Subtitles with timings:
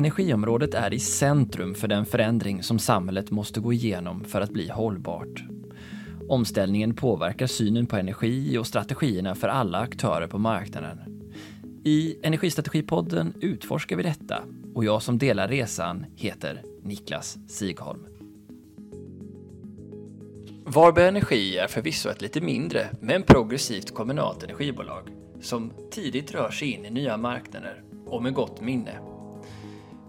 [0.00, 4.68] Energiområdet är i centrum för den förändring som samhället måste gå igenom för att bli
[4.68, 5.44] hållbart.
[6.28, 10.98] Omställningen påverkar synen på energi och strategierna för alla aktörer på marknaden.
[11.84, 14.42] I Energistrategipodden utforskar vi detta
[14.74, 18.06] och jag som delar resan heter Niklas Sigholm.
[20.64, 25.08] Varberg Energi är förvisso ett lite mindre men progressivt kommunalt energibolag
[25.40, 29.09] som tidigt rör sig in i nya marknader och med gott minne.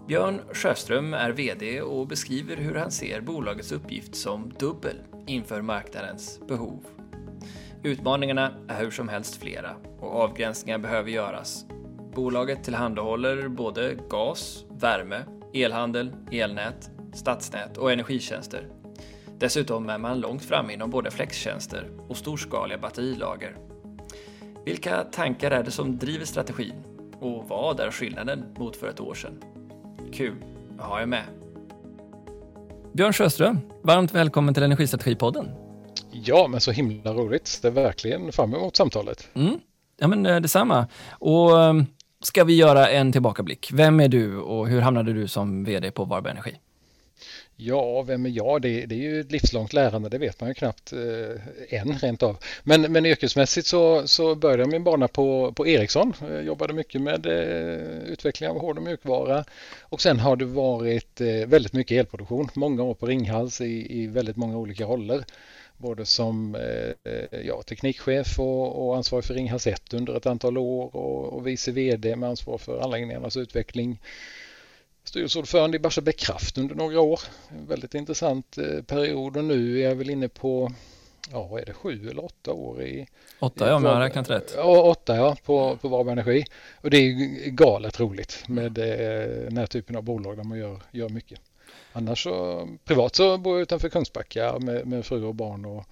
[0.06, 6.40] Björn Sjöström är VD och beskriver hur han ser bolagets uppgift som dubbel inför marknadens
[6.48, 6.86] behov.
[7.82, 11.66] Utmaningarna är hur som helst flera och avgränsningar behöver göras.
[12.14, 18.68] Bolaget tillhandahåller både gas, värme, elhandel, elnät, stadsnät och energitjänster.
[19.38, 23.56] Dessutom är man långt fram inom både flextjänster och storskaliga batterilager.
[24.64, 26.84] Vilka tankar är det som driver strategin?
[27.20, 29.51] Och vad är skillnaden mot för ett år sedan?
[30.12, 30.36] Kul
[30.78, 31.24] att ha er med.
[32.92, 35.48] Björn Sjöström, varmt välkommen till Energistrategipodden.
[36.10, 37.58] Ja, men så himla roligt.
[37.62, 39.28] Det är verkligen fram emot samtalet.
[39.34, 39.60] Mm.
[39.98, 40.86] Ja, men eh, detsamma.
[41.10, 41.86] Och ehm,
[42.20, 43.70] ska vi göra en tillbakablick.
[43.72, 46.56] Vem är du och hur hamnade du som vd på Varberg Energi?
[47.64, 48.62] Ja, vem är jag?
[48.62, 52.22] Det, det, är ju ett livslångt lärande, det vet man ju knappt eh, än rent
[52.22, 52.36] av.
[52.62, 56.12] Men, men yrkesmässigt så, så började jag min bana på, på Ericsson.
[56.20, 59.44] Jag jobbade mycket med eh, utveckling av hård och mjukvara.
[59.80, 62.48] Och sen har det varit eh, väldigt mycket elproduktion.
[62.54, 65.24] Många år på Ringhals i, i väldigt många olika roller.
[65.76, 70.96] Både som eh, ja, teknikchef och, och ansvarig för Ringhals 1 under ett antal år
[70.96, 73.98] och, och vice VD med ansvar för anläggningarnas utveckling
[75.04, 77.20] styrelseordförande i Barsebäck Kraft under några år.
[77.48, 80.72] En väldigt intressant eh, period och nu är jag väl inne på
[81.30, 83.06] ja, vad är det, sju eller åtta år i...
[83.38, 84.52] Åtta, ja, om jag har räknat rätt.
[84.56, 86.44] Ja, åtta, ja, på, på Varberg Energi.
[86.80, 90.82] Och det är galet roligt med eh, den här typen av bolag där man gör,
[90.90, 91.40] gör mycket.
[91.92, 95.84] Annars så, privat så bor jag utanför Kungsbacka med, med fru och barn och,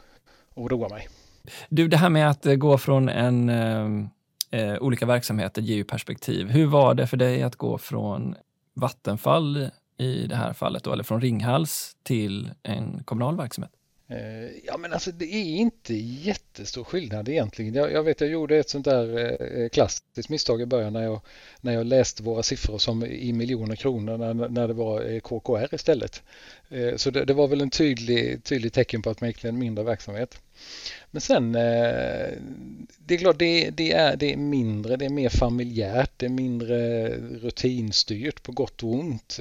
[0.54, 1.08] och roar mig.
[1.68, 3.48] Du, det här med att eh, gå från en
[4.50, 6.48] eh, olika verksamheter ger ju perspektiv.
[6.48, 8.34] Hur var det för dig att gå från
[8.74, 13.72] Vattenfall i det här fallet, då, eller från Ringhals till en kommunal verksamhet?
[14.10, 17.74] Eh, ja men alltså det är inte jättestor skillnad egentligen.
[17.74, 21.20] Jag, jag vet jag gjorde ett sånt där eh, klassiskt misstag i början när jag,
[21.60, 25.74] när jag läste våra siffror som i miljoner kronor när, när det var eh, KKR
[25.74, 26.22] istället.
[26.96, 29.58] Så det, det, var väl en tydlig, tydlig tecken på att man gick till en
[29.58, 30.40] mindre verksamhet.
[31.10, 32.28] Men sen, eh,
[32.98, 36.30] det är klart det, det, är, det är mindre, det är mer familjärt, det är
[36.30, 39.36] mindre rutinstyrt på gott och ont.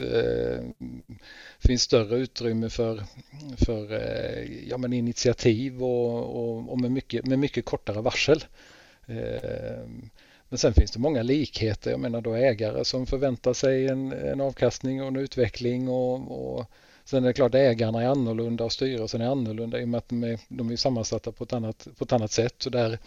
[1.62, 3.04] Det finns större utrymme för,
[3.58, 8.44] för eh, ja, men initiativ och, och, och med, mycket, med mycket kortare varsel.
[10.50, 11.92] Men sen finns det många likheter.
[11.92, 16.66] Jag menar då ägare som förväntar sig en, en avkastning och en utveckling och, och
[17.10, 20.10] Sen är det klart ägarna är annorlunda och styrelsen är annorlunda i och med att
[20.10, 22.56] de är, de är sammansatta på ett annat, på ett annat sätt.
[22.58, 23.00] Så där,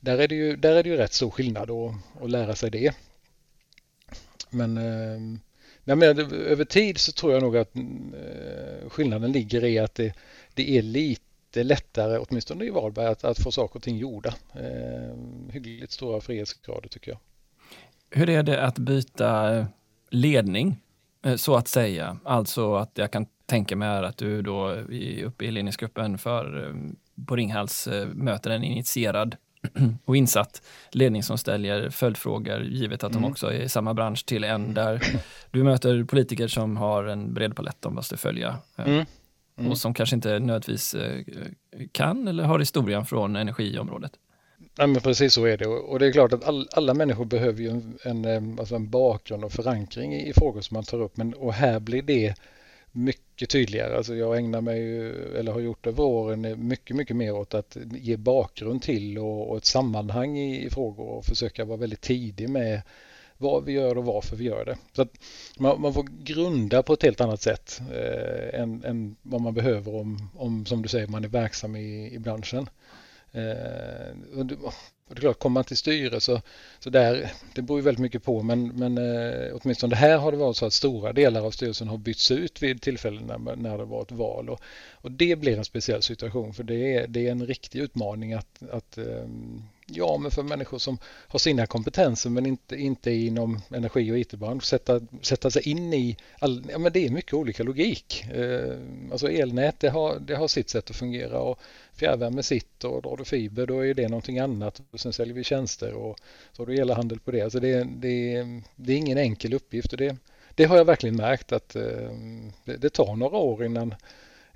[0.00, 2.70] där, är det ju, där är det ju rätt stor skillnad att, att lära sig
[2.70, 2.94] det.
[4.50, 9.94] Men, eh, menar, över tid så tror jag nog att eh, skillnaden ligger i att
[9.94, 10.14] det,
[10.54, 14.34] det är lite lättare, åtminstone i Varberg, att, att få saker och ting gjorda.
[14.54, 15.16] Eh,
[15.52, 17.18] hyggligt stora frihetsgrader tycker jag.
[18.10, 19.66] Hur är det att byta eh,
[20.10, 20.76] ledning
[21.36, 22.16] så att säga.
[22.24, 24.70] Alltså att jag kan tänka mig att du då
[25.24, 26.74] uppe i ledningsgruppen för eh,
[27.26, 29.36] på Ringhals eh, möter en initierad
[30.04, 33.22] och insatt ledning som ställer följdfrågor givet att mm.
[33.22, 35.02] de också är i samma bransch till en där
[35.50, 39.04] du möter politiker som har en bred palett de måste följa mm.
[39.58, 39.70] Mm.
[39.70, 40.96] och som kanske inte nödvändigtvis
[41.92, 44.12] kan eller har historien från energiområdet.
[44.80, 47.62] Ja, men precis så är det och det är klart att all, alla människor behöver
[47.62, 51.00] ju en, en, eh, alltså en bakgrund och förankring i, i, frågor som man tar
[51.00, 52.34] upp men och här blir det
[52.92, 53.96] mycket tydligare.
[53.96, 57.76] Alltså jag ägnar mig, eller har gjort över åren, eh, mycket, mycket mer åt att
[57.90, 62.48] ge bakgrund till och, och ett sammanhang i, i, frågor och försöka vara väldigt tidig
[62.48, 62.82] med
[63.38, 64.78] vad vi gör och varför vi gör det.
[64.92, 65.12] Så att
[65.58, 69.94] man, man får grunda på ett helt annat sätt eh, än, än, vad man behöver
[69.94, 72.68] om, om, som du säger, man är verksam i, i branschen.
[73.32, 74.54] Eh, och det,
[75.08, 76.40] och det är klart, kommer man till styre så,
[76.78, 80.38] så där, det beror ju väldigt mycket på men, men eh, åtminstone här har det
[80.38, 83.84] varit så att stora delar av styrelsen har bytts ut vid tillfällen när, när det
[83.84, 84.50] var ett val.
[84.50, 84.60] Och,
[84.92, 88.62] och det blir en speciell situation för det är, det är en riktig utmaning att,
[88.70, 89.26] att eh,
[89.90, 94.64] Ja, men för människor som har sina kompetenser men inte, inte inom energi och IT-bransch
[94.64, 98.24] sätta, sätta sig in i all, ja, men det är mycket olika logik.
[98.32, 98.78] Eh,
[99.12, 101.58] alltså elnät det har, det har sitt sätt att fungera och
[101.92, 104.82] fjärrvärme sitt och drar du fiber då är det någonting annat.
[104.90, 106.18] Och sen säljer vi tjänster och
[106.52, 107.40] så har du elhandel på det.
[107.40, 108.46] Alltså det, det,
[108.76, 110.16] det är ingen enkel uppgift och det,
[110.54, 112.12] det har jag verkligen märkt att eh,
[112.64, 113.94] det, det tar några år innan,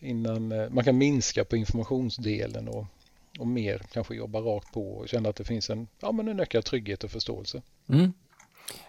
[0.00, 2.86] innan eh, man kan minska på informationsdelen och,
[3.38, 6.40] och mer kanske jobba rakt på och känna att det finns en, ja, men en
[6.40, 7.62] ökad trygghet och förståelse.
[7.88, 8.12] Mm.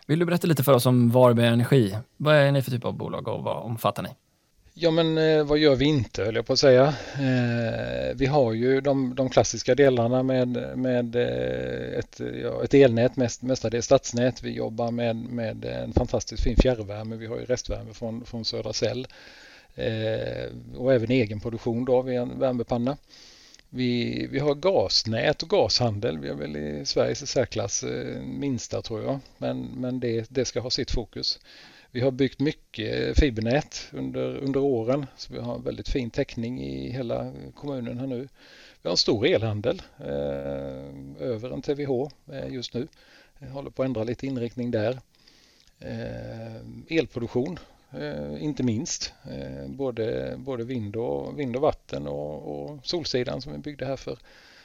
[0.05, 1.97] Vill du berätta lite för oss om Varberg Energi?
[2.17, 4.09] Vad är ni för typ av bolag och vad omfattar ni?
[4.75, 6.87] Ja men eh, vad gör vi inte höll jag på att säga.
[7.13, 13.15] Eh, vi har ju de, de klassiska delarna med, med eh, ett, ja, ett elnät,
[13.15, 14.43] mest, mestadels stadsnät.
[14.43, 17.15] Vi jobbar med, med en fantastiskt fin fjärrvärme.
[17.15, 19.07] Vi har ju restvärme från, från Södra Cell
[19.75, 22.97] eh, och även egen produktion då vid en värmepanna.
[23.75, 26.19] Vi, vi har gasnät och gashandel.
[26.19, 29.19] Vi är väl i Sveriges i särklass eh, minsta tror jag.
[29.37, 31.39] Men, men det, det ska ha sitt fokus.
[31.91, 36.61] Vi har byggt mycket fibernät under, under åren så vi har en väldigt fin täckning
[36.61, 38.27] i hela kommunen här nu.
[38.81, 40.07] Vi har en stor elhandel, eh,
[41.19, 42.87] över en TVH eh, just nu.
[43.39, 44.99] Jag håller på att ändra lite inriktning där.
[45.79, 47.59] Eh, elproduktion,
[47.97, 49.13] Eh, inte minst.
[49.23, 53.95] Eh, både, både vind, och, vind och vatten och, och Solsidan som vi byggde här
[53.95, 54.17] för,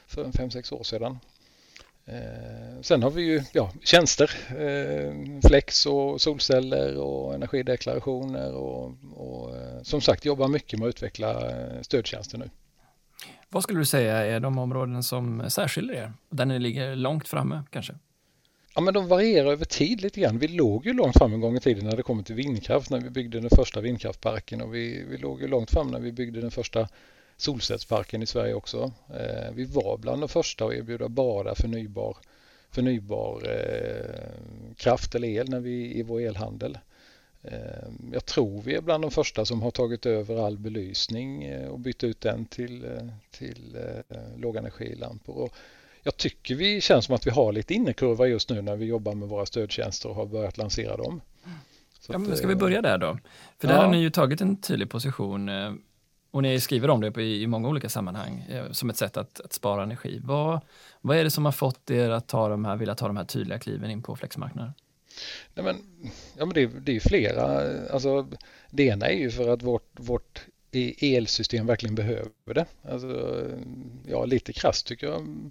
[0.07, 1.19] för 5-6 år sedan.
[2.07, 4.31] Eh, sen har vi ju ja, tjänster,
[5.49, 11.53] flex och solceller och energideklarationer och, och som sagt jobbar mycket med att utveckla
[11.83, 12.51] stödtjänster nu.
[13.49, 16.13] Vad skulle du säga är de områden som särskiljer er?
[16.31, 17.95] Där ni ligger långt framme kanske?
[18.75, 20.39] Ja, men de varierar över tid lite grann.
[20.39, 23.01] Vi låg ju långt fram en gång i tiden när det kommer till vindkraft, när
[23.01, 26.41] vi byggde den första vindkraftparken och vi, vi låg ju långt fram när vi byggde
[26.41, 26.89] den första
[27.37, 28.93] solcellsparken i Sverige också.
[29.09, 32.17] Eh, vi var bland de första att erbjuda bara förnybar,
[32.71, 34.31] förnybar eh,
[34.77, 36.79] kraft eller el när vi, i vår elhandel.
[37.43, 41.69] Eh, jag tror vi är bland de första som har tagit över all belysning eh,
[41.69, 43.77] och bytt ut den till, eh, till
[44.09, 45.37] eh, lågenergilampor.
[45.37, 45.55] Och
[46.03, 49.15] jag tycker vi känns som att vi har lite innekurva just nu när vi jobbar
[49.15, 51.21] med våra stödtjänster och har börjat lansera dem.
[52.01, 53.19] Så ja, men ska vi börja där då?
[53.59, 53.81] För där ja.
[53.81, 55.51] har ni ju tagit en tydlig position
[56.31, 59.41] och ni skriver om det i, i många olika sammanhang eh, som ett sätt att,
[59.41, 60.21] att, spara energi.
[60.25, 60.61] Vad,
[61.01, 63.25] vad är det som har fått er att ta de här, vilja ta de här
[63.25, 64.73] tydliga kliven in på flexmarknaden?
[65.55, 65.77] Nej, men,
[66.39, 67.45] ja, men det, det är flera.
[67.93, 68.27] Alltså,
[68.71, 70.47] det ena är ju för att vårt, vårt
[71.01, 72.67] elsystem verkligen behöver det.
[72.83, 73.43] Alltså,
[74.07, 75.51] ja, lite krasst tycker jag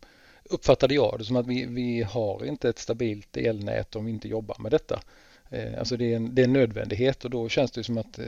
[0.50, 4.28] uppfattade jag det som att vi, vi har inte ett stabilt elnät om vi inte
[4.28, 5.02] jobbar med detta.
[5.50, 8.20] Eh, alltså det är, en, det är en nödvändighet och då känns det som att
[8.20, 8.26] eh,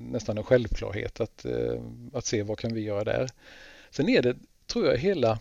[0.00, 1.82] nästan en självklarhet att, eh,
[2.12, 3.28] att se vad kan vi göra där.
[3.90, 4.36] Sen är det,
[4.66, 5.38] tror jag, hela,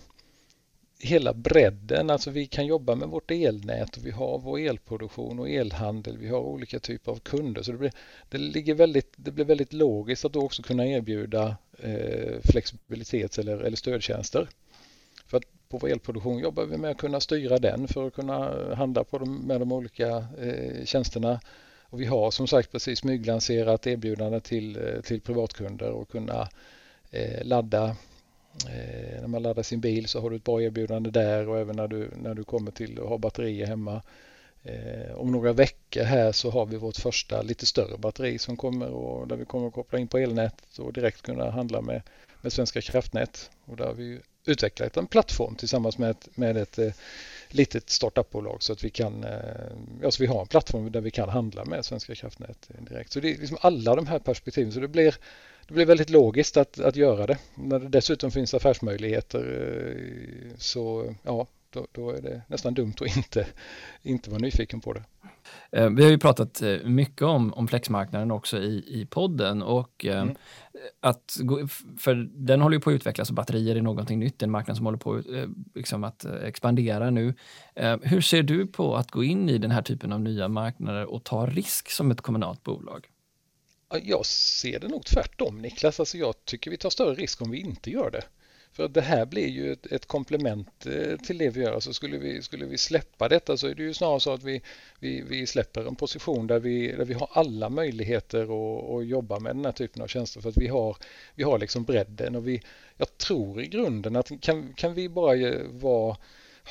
[0.99, 2.09] hela bredden.
[2.09, 6.17] Alltså vi kan jobba med vårt elnät och vi har vår elproduktion och elhandel.
[6.17, 7.63] Vi har olika typer av kunder.
[7.63, 7.91] Så det blir,
[8.29, 13.57] det ligger väldigt, det blir väldigt logiskt att då också kunna erbjuda eh, flexibilitets eller,
[13.57, 14.49] eller stödtjänster.
[15.69, 19.03] På vår elproduktion jobbar vi med att kunna styra den för att kunna eh, handla
[19.03, 21.39] på de, med de olika eh, tjänsterna.
[21.89, 26.49] Och vi har som sagt precis smyglanserat erbjudande till, eh, till privatkunder och kunna
[27.11, 27.95] eh, ladda
[28.67, 31.75] eh, när man laddar sin bil så har du ett bra erbjudande där och även
[31.75, 34.01] när du, när du kommer till att ha batterier hemma.
[34.63, 38.89] Eh, om några veckor här så har vi vårt första lite större batteri som kommer
[38.89, 42.01] och där vi kommer att koppla in på elnät och direkt kunna handla med,
[42.41, 43.49] med Svenska kraftnät.
[43.65, 46.91] Och där har vi utvecklat en plattform tillsammans med ett, med ett eh,
[47.49, 49.25] litet startupbolag så att vi kan,
[50.03, 53.11] alltså vi har en plattform där vi kan handla med Svenska kraftnät direkt.
[53.11, 55.15] Så det är liksom alla de här perspektiven så det blir,
[55.67, 57.37] det blir väldigt logiskt att, att göra det.
[57.55, 59.39] När det dessutom finns affärsmöjligheter
[59.91, 63.47] eh, så ja, då, då, är det nästan dumt att inte,
[64.03, 65.03] inte vara nyfiken på det.
[65.71, 70.05] Eh, vi har ju pratat eh, mycket om, om flexmarknaden också i, i podden och
[70.05, 70.35] eh, mm.
[70.99, 71.37] att,
[71.97, 74.85] för den håller ju på att utvecklas och batterier är någonting nytt, en marknad som
[74.85, 75.21] håller på
[75.75, 77.33] liksom att expandera nu.
[78.01, 81.23] Hur ser du på att gå in i den här typen av nya marknader och
[81.23, 83.07] ta risk som ett kommunalt bolag?
[84.03, 87.59] Jag ser det nog tvärtom Niklas, alltså jag tycker vi tar större risk om vi
[87.59, 88.23] inte gör det.
[88.77, 91.73] För det här blir ju ett, ett komplement eh, till det vi gör.
[91.73, 94.61] Alltså skulle, vi, skulle vi släppa detta så är det ju snarare så att vi,
[94.99, 99.39] vi, vi släpper en position där vi, där vi har alla möjligheter att, att jobba
[99.39, 100.97] med den här typen av tjänster för att vi har,
[101.35, 102.61] vi har liksom bredden och vi,
[102.97, 105.35] jag tror i grunden att kan, kan vi bara
[105.69, 106.17] vara,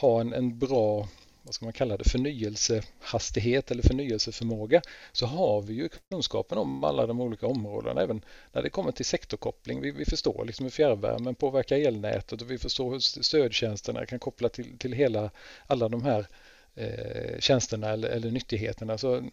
[0.00, 1.08] ha en, en bra
[1.46, 7.06] vad ska man kalla det, förnyelsehastighet eller förnyelseförmåga så har vi ju kunskapen om alla
[7.06, 9.80] de olika områdena även när det kommer till sektorkoppling.
[9.80, 14.48] Vi, vi förstår liksom hur fjärrvärmen påverkar elnätet och vi förstår hur stödtjänsterna kan koppla
[14.48, 15.30] till, till hela,
[15.66, 16.26] alla de här
[16.74, 18.98] eh, tjänsterna eller, eller nyttigheterna.
[18.98, 19.30] Så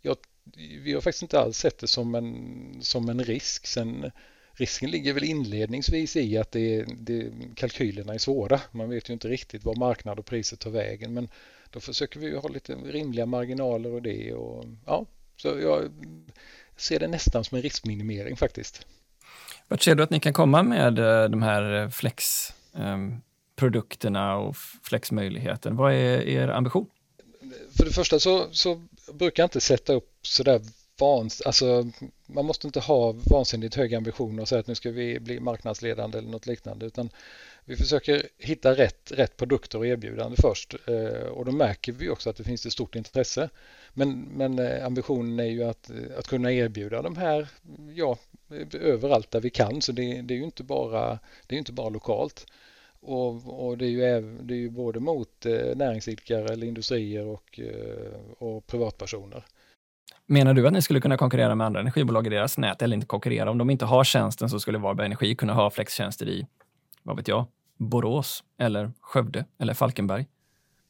[0.00, 0.16] jag,
[0.82, 3.66] vi har faktiskt inte alls sett det som en, som en risk.
[3.66, 4.10] Sen
[4.58, 8.60] Risken ligger väl inledningsvis i att det, det, kalkylerna är svåra.
[8.70, 11.28] Man vet ju inte riktigt var marknad och priset tar vägen men
[11.70, 15.90] då försöker vi ha lite rimliga marginaler och det och ja, Så jag
[16.76, 18.86] ser det nästan som en riskminimering faktiskt.
[19.68, 25.76] Vart ser du att ni kan komma med eh, de här flexprodukterna och flexmöjligheten?
[25.76, 26.86] Vad är er ambition?
[27.76, 30.60] För det första så, så brukar jag inte sätta upp sådär
[30.98, 31.90] vans, alltså
[32.26, 36.18] man måste inte ha vansinnigt höga ambitioner och säga att nu ska vi bli marknadsledande
[36.18, 37.10] eller något liknande utan
[37.64, 42.30] vi försöker hitta rätt, rätt produkter och erbjudande först eh, och då märker vi också
[42.30, 43.48] att det finns ett stort intresse.
[43.94, 47.48] Men, men eh, ambitionen är ju att, att kunna erbjuda de här
[47.94, 48.18] ja,
[48.72, 51.88] överallt där vi kan så det, det är ju inte bara, det är inte bara
[51.88, 52.46] lokalt.
[53.00, 57.60] Och, och, det, är ju, det är ju både mot eh, näringsidkare eller industrier och,
[58.38, 59.44] och privatpersoner.
[60.26, 63.06] Menar du att ni skulle kunna konkurrera med andra energibolag i deras nät eller inte
[63.06, 63.50] konkurrera?
[63.50, 66.46] Om de inte har tjänsten så skulle Varberg Energi kunna ha flextjänster i,
[67.02, 67.46] vad vet jag,
[67.76, 70.26] Borås eller Skövde eller Falkenberg?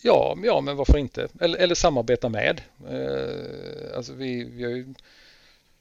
[0.02, 1.28] Ja, ja men varför inte?
[1.40, 2.60] Eller, eller samarbeta med.
[2.90, 4.94] Eh, alltså vi, vi, har ju,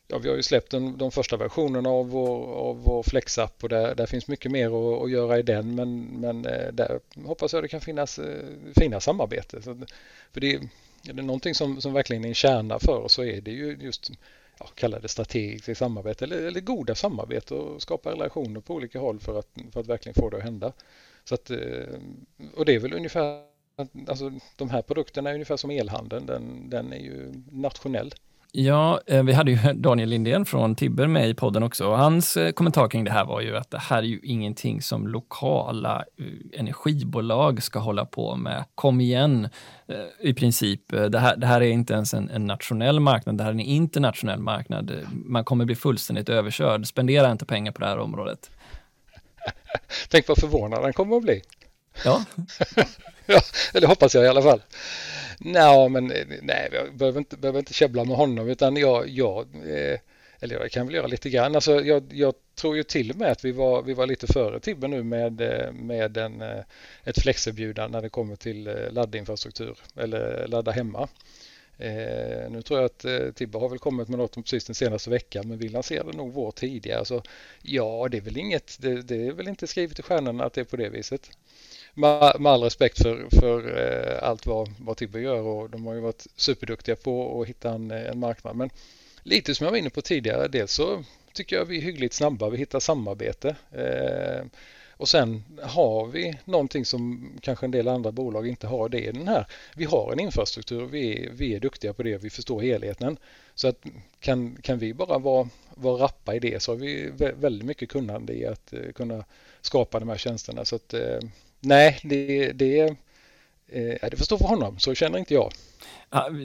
[0.08, 3.70] ja, vi har ju släppt den, de första versionerna av vår, av vår Flex-app och
[3.70, 7.54] där, där finns mycket mer att, att göra i den men, men eh, där hoppas
[7.54, 8.46] jag det kan finnas eh,
[8.80, 9.62] fina samarbete.
[9.62, 9.86] Så,
[10.34, 10.62] för det,
[11.10, 13.78] är det någonting som, som verkligen är en kärna för oss så är det ju
[13.82, 14.12] just
[14.60, 19.20] ja, kalla det strategiskt samarbete eller, eller goda samarbete och skapa relationer på olika håll
[19.20, 20.74] för att, för att verkligen få det att hända.
[21.24, 22.00] Så att, eh,
[22.56, 23.44] och det är väl ungefär,
[24.08, 28.14] alltså de här produkterna är ungefär som elhandeln, den, den är ju nationell.
[28.60, 31.96] Ja, eh, vi hade ju Daniel Lindén från Tibber med i podden också.
[31.96, 35.08] Hans eh, kommentar kring det här var ju att det här är ju ingenting som
[35.08, 38.66] lokala eh, energibolag ska hålla på med.
[38.76, 39.50] Kom igen,
[40.20, 40.82] i princip.
[40.88, 43.60] Det här, det här är inte ens en, en nationell marknad, det här är en
[43.60, 44.92] internationell marknad.
[45.12, 46.88] Man kommer bli fullständigt överkörd.
[46.88, 48.52] Spendera inte pengar på det här området.
[50.10, 51.42] Tänk vad förvånad han kommer att bli.
[52.06, 52.26] Ja.
[53.74, 54.60] eller hoppas jag i alla fall.
[54.60, 59.48] Eh, nej, men nej, jag behöver inte, behöver inte käbbla med honom utan jag, jag
[59.56, 60.00] eh,
[60.40, 61.56] eller jag kan väl göra lite grann.
[61.56, 64.60] Alltså, jag, jag, tror ju till och med att vi var, vi var lite före
[64.60, 66.64] Tibbe nu med, eh, med en, eh,
[67.04, 71.08] ett flexerbjudande när det kommer till laddinfrastruktur eller ladda hemma.
[71.80, 75.10] Eh, nu tror jag att eh, Tibbe har väl kommit med något precis den senaste
[75.10, 77.06] veckan men vi lanserade nog vår tidigare.
[77.06, 77.24] Så
[77.62, 80.62] ja, det är väl inget, det, det är väl inte skrivet i stjärnorna att det
[80.62, 81.30] är på det viset
[81.98, 85.94] med, med all respekt för, för eh, allt vad, vad Tibber gör och de har
[85.94, 88.56] ju varit superduktiga på att hitta en, en marknad.
[88.56, 88.70] Men
[89.24, 92.50] lite som jag var inne på tidigare, dels så tycker jag vi är hyggligt snabba,
[92.50, 93.56] vi hittar samarbete.
[93.72, 94.46] Eh,
[94.92, 98.90] och sen har vi någonting som kanske en del andra bolag inte har.
[98.90, 99.48] Det är den här.
[99.76, 103.18] Vi har en infrastruktur, vi är, vi är duktiga på det, vi förstår helheten.
[103.56, 103.86] Så att
[104.20, 108.34] kan, kan vi bara vara, vara rappa i det så har vi väldigt mycket kunnande
[108.34, 109.26] i att eh, kunna
[109.62, 110.66] skapa de här tjänsterna.
[110.66, 111.20] Så att, eh,
[111.60, 115.52] nej, det, det, eh, det får stå för honom, så känner inte jag.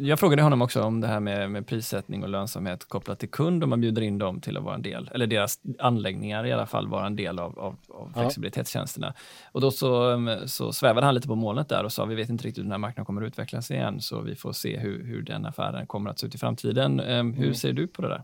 [0.03, 3.65] Jag frågade honom också om det här med, med prissättning och lönsamhet kopplat till kund,
[3.65, 6.67] om man bjuder in dem till att vara en del, eller deras anläggningar i alla
[6.67, 9.15] fall, vara en del av, av, av flexibilitetstjänsterna.
[9.53, 12.29] Och då så, mm, så svävade han lite på molnet där och sa vi vet
[12.29, 15.05] inte riktigt hur den här marknaden kommer att utvecklas igen, så vi får se hur,
[15.05, 17.01] hur den affären kommer att se ut i framtiden.
[17.01, 17.55] Hur mm.
[17.55, 18.23] ser du på det där?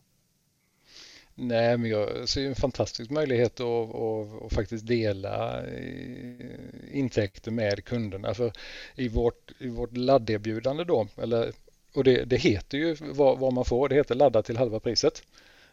[1.40, 7.84] Nej, men jag ser en fantastisk möjlighet att, att, att faktiskt dela eh, intäkter med
[7.84, 8.34] kunderna.
[8.34, 8.52] För
[8.94, 11.52] i vårt, i vårt ladderbjudande då, eller,
[11.94, 15.22] och det, det heter ju vad, vad, man får, det heter ladda till halva priset.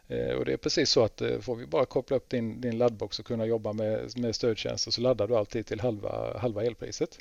[0.08, 2.78] Eh, och det är precis så att eh, får vi bara koppla upp din, din
[2.78, 7.18] laddbox och kunna jobba med, med stödtjänster så laddar du alltid till halva, halva elpriset.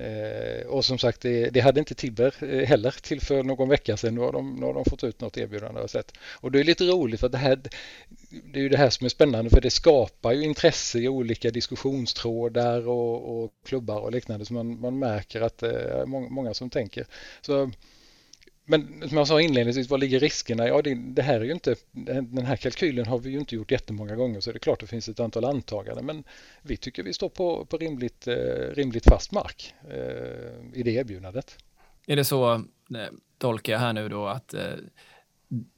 [0.00, 3.96] Eh, och som sagt, det, det, hade inte Tibber eh, heller till för någon vecka
[3.96, 4.14] sedan.
[4.14, 6.12] Nu har de, nu har de fått ut något erbjudande och sett.
[6.40, 7.60] Och det är lite roligt för det här,
[8.52, 11.50] det är ju det här som är spännande för det skapar ju intresse i olika
[11.50, 16.54] diskussionstrådar och, och klubbar och liknande så man, man märker att det är många, många
[16.54, 17.06] som tänker.
[17.40, 17.70] Så
[18.70, 20.68] men som jag sa inledningsvis, var ligger riskerna?
[20.68, 21.74] Ja, det, det, här är ju inte,
[22.22, 24.86] den här kalkylen har vi ju inte gjort jättemånga gånger så det är klart det
[24.86, 26.24] finns ett antal antaganden men
[26.62, 28.34] vi tycker vi står på, på rimligt, eh,
[28.74, 31.58] rimligt fast mark eh, i det erbjudandet.
[32.06, 32.60] Är det så, eh,
[33.38, 34.62] tolkar jag här nu då, att eh,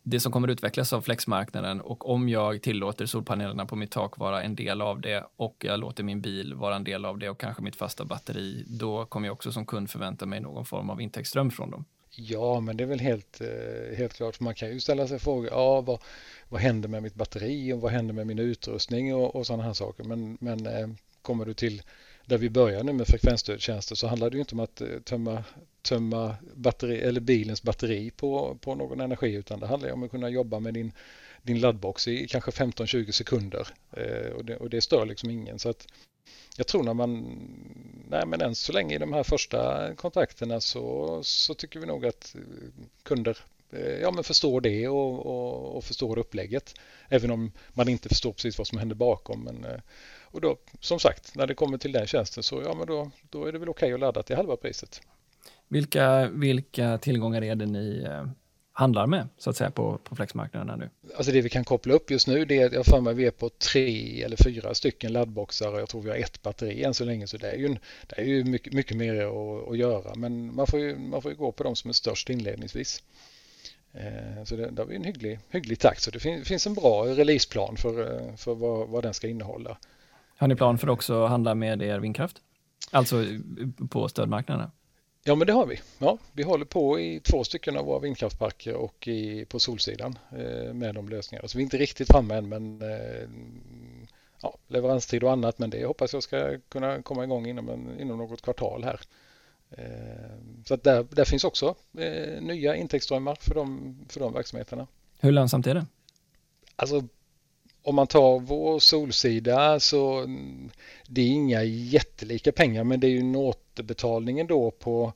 [0.03, 4.43] det som kommer utvecklas av flexmarknaden och om jag tillåter solpanelerna på mitt tak vara
[4.43, 7.41] en del av det och jag låter min bil vara en del av det och
[7.41, 11.01] kanske mitt fasta batteri, då kommer jag också som kund förvänta mig någon form av
[11.01, 11.85] intäktsström från dem.
[12.17, 14.41] Ja, men det är väl helt, eh, helt klart.
[14.41, 16.03] Man kan ju ställa sig frågan Ja, vad,
[16.49, 19.73] vad händer med mitt batteri och vad händer med min utrustning och, och sådana här
[19.73, 20.05] saker.
[20.05, 20.89] Men, men eh,
[21.23, 21.83] kommer du till
[22.27, 25.45] där vi börjar nu med frekvensstödtjänster så handlar det ju inte om att eh, tömma,
[25.83, 30.29] tömma batteri, eller bilens batteri på, på någon energi utan det handlar om att kunna
[30.29, 30.93] jobba med din,
[31.43, 33.69] din laddbox i kanske 15-20 sekunder
[34.37, 35.59] och, det, och det stör liksom ingen.
[35.59, 35.87] Så att
[36.57, 37.39] jag tror när man,
[38.09, 42.07] nej men än så länge i de här första kontakterna så, så tycker vi nog
[42.07, 42.41] att eh,
[43.03, 43.39] kunder
[43.71, 46.75] eh, ja, men förstår det och, och, och, förstår upplägget.
[47.09, 49.45] Även om man inte förstår precis vad som händer bakom.
[49.45, 49.81] Men, eh,
[50.21, 53.45] och då, som sagt, när det kommer till den tjänsten så ja, men då, då
[53.45, 55.01] är det väl okej okay att ladda till halva priset.
[55.69, 58.09] Vilka, vilka tillgångar är det ni
[58.73, 60.91] handlar med så att säga på, på flexmarknaden nu?
[61.17, 63.31] Alltså det vi kan koppla upp just nu det är, jag för mig vi är
[63.31, 67.05] på tre eller fyra stycken laddboxar och jag tror vi har ett batteri än så
[67.05, 67.77] länge så det är ju,
[68.07, 71.31] det är ju mycket, mycket mer att, att göra men man får, ju, man får
[71.31, 73.03] ju gå på de som är störst inledningsvis.
[73.93, 76.75] Eh, så det, det har vi en hygglig, hygglig takt så det fin, finns en
[76.75, 79.79] bra releaseplan för, eh, för vad, vad den ska innehålla.
[80.37, 82.37] Har ni plan för också att handla med er vindkraft?
[82.91, 83.25] Alltså
[83.91, 84.71] på stödmarknaden?
[85.25, 85.81] Ja, men det har vi.
[85.99, 90.75] Ja, vi håller på i två stycken av våra vindkraftparker och i, på Solsidan eh,
[90.75, 91.49] med de lösningarna.
[91.49, 93.29] Så vi är inte riktigt framme än, men eh,
[94.43, 95.59] ja, leveranstid och annat.
[95.59, 99.01] Men det hoppas jag ska kunna komma igång inom, en, inom något kvartal här.
[99.71, 104.87] Eh, så att där, där finns också eh, nya intäktsströmmar för de, för de verksamheterna.
[105.21, 105.87] Hur lönsamt är det?
[106.77, 107.09] Alltså
[107.83, 110.71] om man tar vår Solsida så mm,
[111.09, 115.13] det är inga jättelika pengar men det är ju en återbetalningen då på,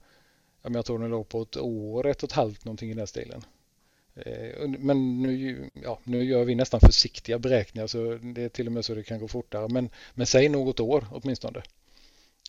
[0.63, 3.45] jag tror den låg på ett år, ett och ett halvt någonting i den stilen.
[4.17, 8.73] Eh, men nu, ja, nu gör vi nästan försiktiga beräkningar så det är till och
[8.73, 9.69] med så det kan gå fortare.
[9.69, 11.63] Men, men säg något år åtminstone.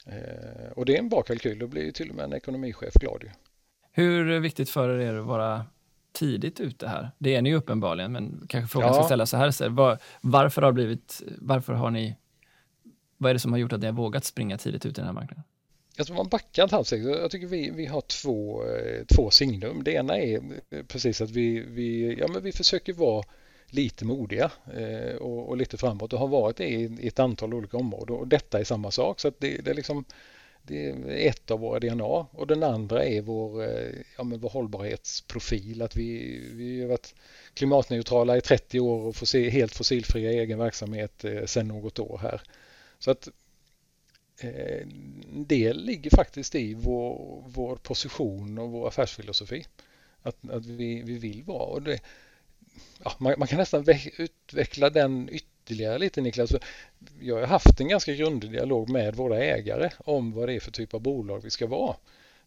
[0.05, 2.93] Eh, och det är en bra kalkyl, då blir ju till och med en ekonomichef
[2.93, 3.23] glad.
[3.91, 5.65] Hur viktigt för er är det att vara
[6.17, 7.11] tidigt ute här?
[7.17, 8.93] Det är ni ju uppenbarligen, men kanske frågan ja.
[8.93, 9.51] ska ställas så här.
[9.51, 12.15] Så var, varför har blivit, varför har ni,
[13.17, 15.05] vad är det som har gjort att ni har vågat springa tidigt ut i den
[15.05, 15.43] här marknaden?
[15.97, 19.83] Jag tror man backar ett halvt Jag tycker vi, vi har två, eh, två signum.
[19.83, 23.23] Det ena är eh, precis att vi, vi, ja, men vi försöker vara
[23.67, 27.53] lite modiga eh, och, och, lite framåt och har varit det i, i ett antal
[27.53, 29.19] olika områden och detta är samma sak.
[29.19, 30.05] Så det, det är liksom
[30.67, 34.49] det är ett av våra DNA och den andra är vår, eh, ja, men vår
[34.49, 35.81] hållbarhetsprofil.
[35.81, 37.15] Att vi, vi har varit
[37.53, 42.19] klimatneutrala i 30 år och fossil, helt fossilfria i egen verksamhet eh, sedan något år
[42.21, 42.41] här.
[42.99, 43.27] Så att
[44.41, 44.87] eh,
[45.31, 49.65] det ligger faktiskt i vår, vår position och vår affärsfilosofi.
[50.21, 51.65] Att, att vi, vi vill vara.
[51.65, 51.99] Och det,
[53.03, 53.85] ja, man, man, kan nästan
[54.17, 56.51] utveckla den ytterligare ytterligare lite Niklas.
[57.21, 60.71] Jag har haft en ganska grundlig dialog med våra ägare om vad det är för
[60.71, 61.95] typ av bolag vi ska vara.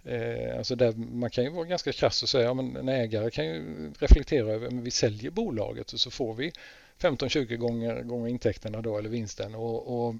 [0.05, 3.31] Eh, alltså där man kan ju vara ganska krass och säga att ja, en ägare
[3.31, 3.63] kan ju
[3.99, 6.53] reflektera över att vi säljer bolaget och så får vi
[6.99, 10.15] 15-20 gånger, gånger intäkterna då eller vinsten och, och,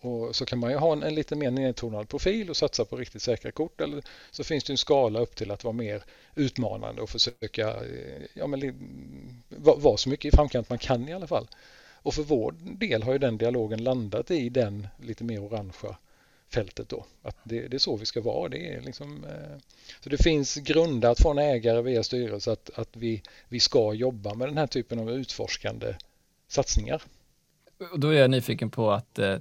[0.00, 2.96] och, så kan man ju ha en, en lite mer nedtonad profil och satsa på
[2.96, 7.02] riktigt säkra kort eller så finns det en skala upp till att vara mer utmanande
[7.02, 8.74] och försöka eh, ja, men,
[9.58, 11.46] vara så mycket i framkant man kan i alla fall.
[12.04, 15.96] Och för vår del har ju den dialogen landat i den lite mer orangea
[16.54, 17.06] fältet då.
[17.22, 18.48] Att det, det är så vi ska vara.
[18.48, 19.58] Det är liksom, eh,
[20.00, 24.48] så det finns grundat från ägare via styrelse att, att vi, vi ska jobba med
[24.48, 25.94] den här typen av utforskande
[26.48, 27.02] satsningar.
[27.96, 29.36] Då är jag nyfiken på att eh,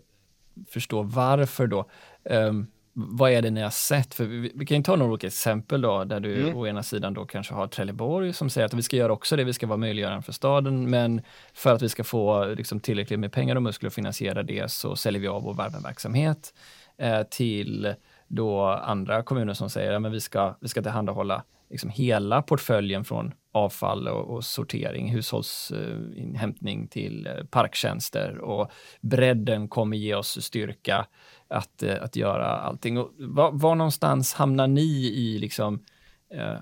[0.68, 1.90] förstå varför då.
[2.24, 4.14] Um, vad är det ni har sett?
[4.14, 6.58] För vi, vi kan ta några olika exempel då, där du mm.
[6.58, 9.44] å ena sidan då kanske har Trelleborg som säger att vi ska göra också det,
[9.44, 11.22] vi ska vara möjliggörande för staden, men
[11.54, 14.96] för att vi ska få liksom, tillräckligt med pengar och muskler att finansiera det så
[14.96, 16.54] säljer vi av vår värmeverksamhet
[16.98, 17.94] eh, till
[18.28, 23.04] då andra kommuner som säger att ja, vi ska, vi ska tillhandahålla liksom hela portföljen
[23.04, 31.06] från avfall och, och sortering, hushållsinhämtning till eh, parktjänster och bredden kommer ge oss styrka
[31.54, 32.98] att, eh, att göra allting.
[32.98, 35.86] Och var, var någonstans hamnar ni i liksom,
[36.30, 36.58] eh,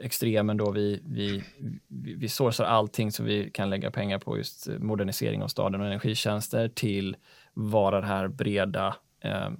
[0.00, 1.44] extremen då vi, vi,
[1.88, 5.86] vi, vi sourcar allting som vi kan lägga pengar på just modernisering av staden och
[5.86, 7.16] energitjänster till
[7.54, 9.50] vara den här breda eh,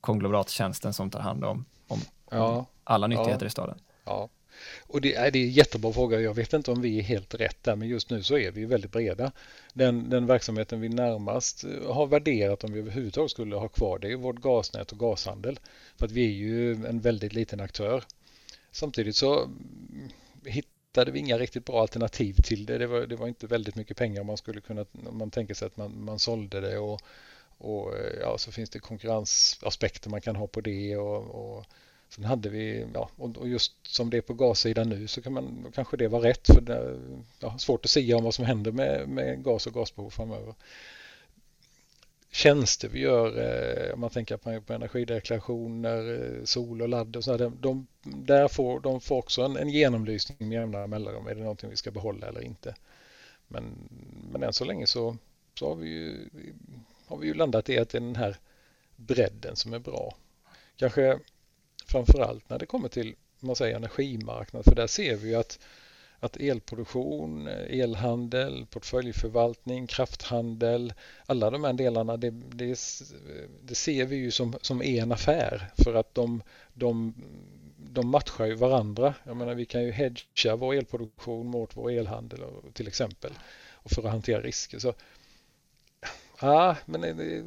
[0.00, 1.98] konglomerattjänsten som tar hand om, om,
[2.30, 3.78] ja, alla nyttigheter ja, i staden.
[4.04, 4.28] Ja,
[4.88, 6.20] och det är, det är en jättebra fråga.
[6.20, 8.64] Jag vet inte om vi är helt rätt där, men just nu så är vi
[8.64, 9.32] väldigt breda.
[9.72, 14.12] Den, den verksamheten vi närmast eh, har värderat om vi överhuvudtaget skulle ha kvar det
[14.12, 15.58] är vårt gasnät och gashandel.
[15.96, 18.04] För att vi är ju en väldigt liten aktör.
[18.70, 20.08] Samtidigt så mm,
[20.44, 22.78] hittade vi inga riktigt bra alternativ till det.
[22.78, 25.66] Det var, det var inte väldigt mycket pengar man skulle kunna, om man tänker sig
[25.66, 27.00] att man, man sålde det och,
[27.58, 31.66] och eh, ja, så finns det konkurrensaspekter man kan ha på det och, och
[32.08, 35.72] Sen hade vi, ja, och just som det är på gassidan nu så kan man
[35.74, 36.98] kanske det var rätt för det är
[37.40, 40.54] ja, svårt att säga om vad som händer med, med gas och gasbehov framöver.
[42.30, 47.24] Tjänster vi gör, eh, om man tänker på, på energideklarationer, eh, sol och ladd och
[47.24, 51.26] så här, de, där får, de får också en, en genomlysning med jämna mellanrum.
[51.26, 52.74] Är det någonting vi ska behålla eller inte?
[53.48, 53.88] Men,
[54.32, 55.16] men än så länge så,
[55.58, 56.28] så har, vi ju,
[57.06, 58.36] har vi ju landat i att det är den här
[58.96, 60.16] bredden som är bra.
[60.76, 61.18] Kanske
[61.88, 65.58] framförallt när det kommer till man säger energimarknad för där ser vi att
[66.20, 70.92] att elproduktion, elhandel, portföljförvaltning, krafthandel,
[71.26, 72.78] alla de här delarna, det, det,
[73.62, 76.42] det ser vi ju som, som en affär för att de,
[76.74, 77.14] de,
[77.76, 79.14] de matchar ju varandra.
[79.24, 82.40] Jag menar, vi kan ju hedga vår elproduktion mot vår elhandel
[82.72, 83.32] till exempel
[83.72, 84.78] och för att hantera risker.
[84.78, 84.94] Så,
[86.40, 87.04] ja, men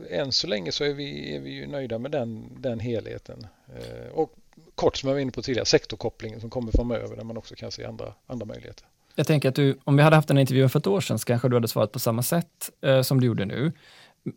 [0.09, 3.47] än så länge så är vi, är vi ju nöjda med den, den helheten.
[3.75, 4.35] Eh, och
[4.75, 7.71] kort som jag var inne på tidigare, sektorkopplingen som kommer framöver där man också kan
[7.71, 8.85] se andra, andra möjligheter.
[9.15, 11.25] Jag tänker att du, om vi hade haft den intervjun för ett år sedan så
[11.25, 13.71] kanske du hade svarat på samma sätt eh, som du gjorde nu.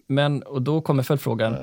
[0.07, 1.57] Men, och då kommer följdfrågan,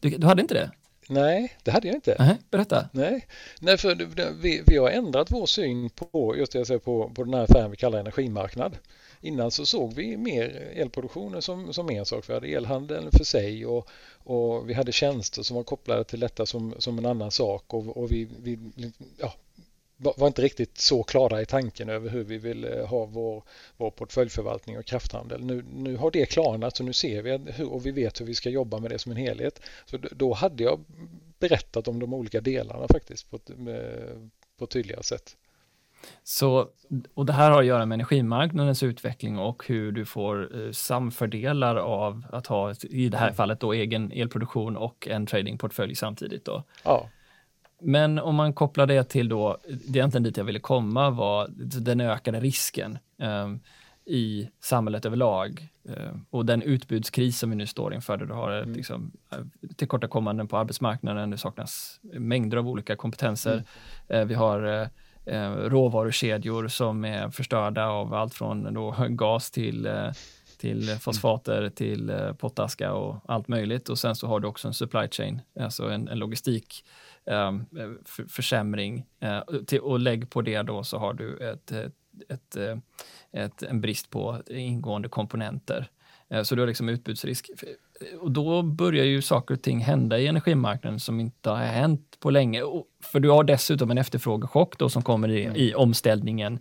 [0.00, 0.70] du, du, hade inte det?
[1.08, 2.16] Nej, det hade jag inte.
[2.18, 2.88] Nej, berätta.
[2.92, 3.26] Nej,
[3.60, 3.94] Nej för
[4.42, 7.42] vi, vi har ändrat vår syn på, just det jag säger, på, på den här
[7.42, 8.78] affären vi kallar energimarknad.
[9.20, 12.28] Innan så såg vi mer elproduktionen som, som en sak.
[12.28, 13.88] Vi hade elhandeln för sig och,
[14.24, 17.96] och vi hade tjänster som var kopplade till detta som, som en annan sak och,
[17.96, 18.58] och vi, vi
[19.18, 19.34] ja,
[20.02, 23.42] var inte riktigt så klara i tanken över hur vi vill eh, ha vår,
[23.76, 25.44] vår portföljförvaltning och krafthandel.
[25.44, 28.34] Nu, nu har det klarnat och nu ser vi hur, och vi vet hur vi
[28.34, 29.60] ska jobba med det som en helhet.
[29.84, 30.80] Så då hade jag
[31.38, 33.50] berättat om de olika delarna faktiskt på ett,
[34.58, 35.36] på tydligare sätt.
[36.24, 36.68] Så,
[37.14, 41.76] och det här har att göra med energimarknadens utveckling och hur du får eh, samfördelar
[41.76, 43.36] av att ha, i det här mm.
[43.36, 46.44] fallet, då, egen elproduktion och en tradingportfölj samtidigt.
[46.44, 46.62] Då.
[46.84, 47.08] Ja.
[47.82, 51.48] Men om man kopplar det till då, det är egentligen dit jag ville komma, var
[51.80, 53.48] den ökade risken eh,
[54.04, 58.52] i samhället överlag eh, och den utbudskris som vi nu står inför, där du har
[58.52, 58.72] mm.
[58.72, 59.38] liksom, eh,
[59.76, 63.52] tillkortakommanden på arbetsmarknaden, det saknas mängder av olika kompetenser.
[63.52, 63.64] Mm.
[64.08, 64.62] Eh, vi har
[65.26, 69.88] eh, eh, råvarukedjor som är förstörda av allt från då gas till,
[70.58, 73.88] till fosfater, till pottaska och allt möjligt.
[73.88, 76.84] Och sen så har du också en supply chain, alltså en, en logistik
[78.04, 79.06] för, försämring.
[79.20, 81.94] Eh, till, och lägg på det då så har du ett, ett,
[82.28, 82.78] ett, eh,
[83.32, 85.90] ett en brist på ingående komponenter.
[86.30, 87.50] Eh, så du har liksom utbudsrisk.
[88.20, 92.30] Och då börjar ju saker och ting hända i energimarknaden som inte har hänt på
[92.30, 92.62] länge.
[93.02, 95.56] För du har dessutom en efterfrågechock då som kommer i, mm.
[95.56, 96.58] i omställningen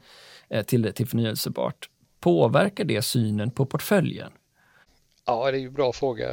[0.65, 1.89] till, till förnyelsebart.
[2.19, 4.31] Påverkar det synen på portföljen?
[5.25, 6.29] Ja, det är ju en bra fråga.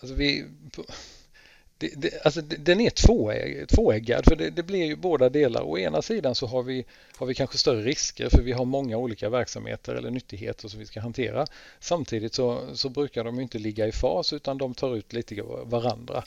[0.00, 0.44] Alltså vi,
[1.82, 5.62] det, det, alltså den är tvåägg, tvåäggad för det, det, blir ju båda delar.
[5.62, 6.84] Å ena sidan så har vi,
[7.16, 10.86] har vi kanske större risker för vi har många olika verksamheter eller nyttigheter som vi
[10.86, 11.46] ska hantera.
[11.80, 16.24] Samtidigt så, så brukar de inte ligga i fas utan de tar ut lite varandra.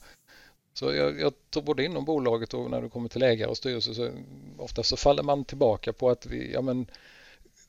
[0.74, 3.94] Så jag, jag tror både inom bolaget och när du kommer till ägare och styrelse
[3.94, 4.10] så
[4.58, 6.88] ofta så faller man tillbaka på att vi, ja men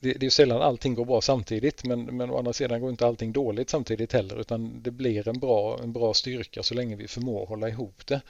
[0.06, 3.06] det, det är sällan allting går bra samtidigt men, men å andra sidan går inte
[3.06, 7.08] allting dåligt samtidigt heller utan det blir en bra, en bra styrka så länge vi
[7.08, 8.20] förmår hålla ihop det.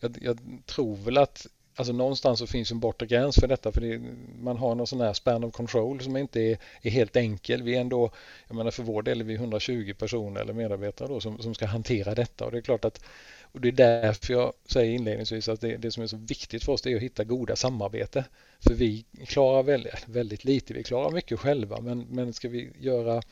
[0.00, 3.80] Jag, jag tror väl att alltså någonstans så finns en bortre gräns för detta för
[3.80, 4.00] det,
[4.40, 7.62] man har någon sån här span of control som inte är, är, helt enkel.
[7.62, 8.10] Vi är ändå,
[8.48, 11.66] jag menar för vår del är vi 120 personer eller medarbetare då som, som ska
[11.66, 13.04] hantera detta och det är klart att
[13.52, 16.72] och det är därför jag säger inledningsvis att det, det som är så viktigt för
[16.72, 18.24] oss är att hitta goda samarbete.
[18.60, 23.22] För vi klarar väldigt, väldigt lite, vi klarar mycket själva men, men ska vi göra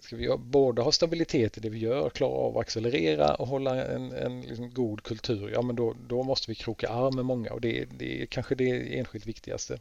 [0.00, 3.86] Ska vi både ha stabilitet i det vi gör, klara av att accelerera och hålla
[3.86, 7.52] en, en liksom god kultur, ja men då, då måste vi kroka arm med många
[7.52, 9.78] och det, det är kanske det enskilt viktigaste.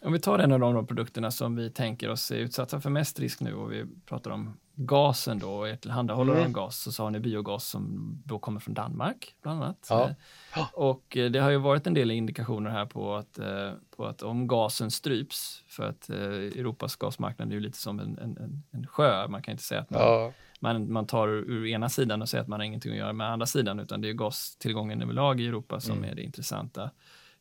[0.00, 3.20] Om vi tar en av de produkterna som vi tänker oss är utsatta för mest
[3.20, 6.52] risk nu och vi pratar om gasen då, och tillhandahållare mm.
[6.52, 9.86] gas, så har ni biogas som då kommer från Danmark bland annat.
[9.90, 10.10] Ja.
[10.56, 14.06] Eh, och eh, det har ju varit en del indikationer här på att, eh, på
[14.06, 18.86] att om gasen stryps, för att Europas gasmarknad är ju lite som en, en, en
[18.86, 20.32] sjö, man kan inte säga att man, ja.
[20.60, 23.30] man, man tar ur ena sidan och säger att man har ingenting att göra med
[23.30, 26.10] andra sidan, utan det är gastillgången överlag i Europa som mm.
[26.10, 26.90] är det intressanta.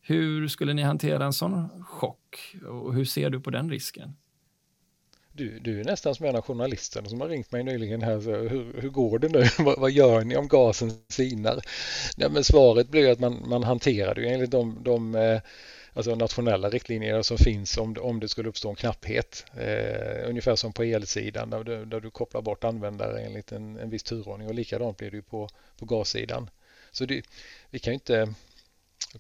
[0.02, 4.16] Hur skulle ni hantera en sån chock och hur ser du på den risken?
[5.34, 8.20] Du, du är nästan som en av journalisterna som har ringt mig nyligen här.
[8.20, 9.44] Så hur, hur går det nu?
[9.64, 11.62] vad, vad, gör ni om gasen sinar?
[12.18, 15.42] Ja, men svaret blir att man, man hanterar det enligt de, de eh,
[15.94, 19.46] alltså nationella riktlinjer som finns om, om det skulle uppstå en knapphet.
[19.58, 23.90] Eh, ungefär som på elsidan där du, där du kopplar bort användare enligt en, en
[23.90, 26.50] viss turordning och likadant blir det ju på, på gassidan.
[26.92, 27.26] Så det,
[27.70, 28.34] vi kan ju inte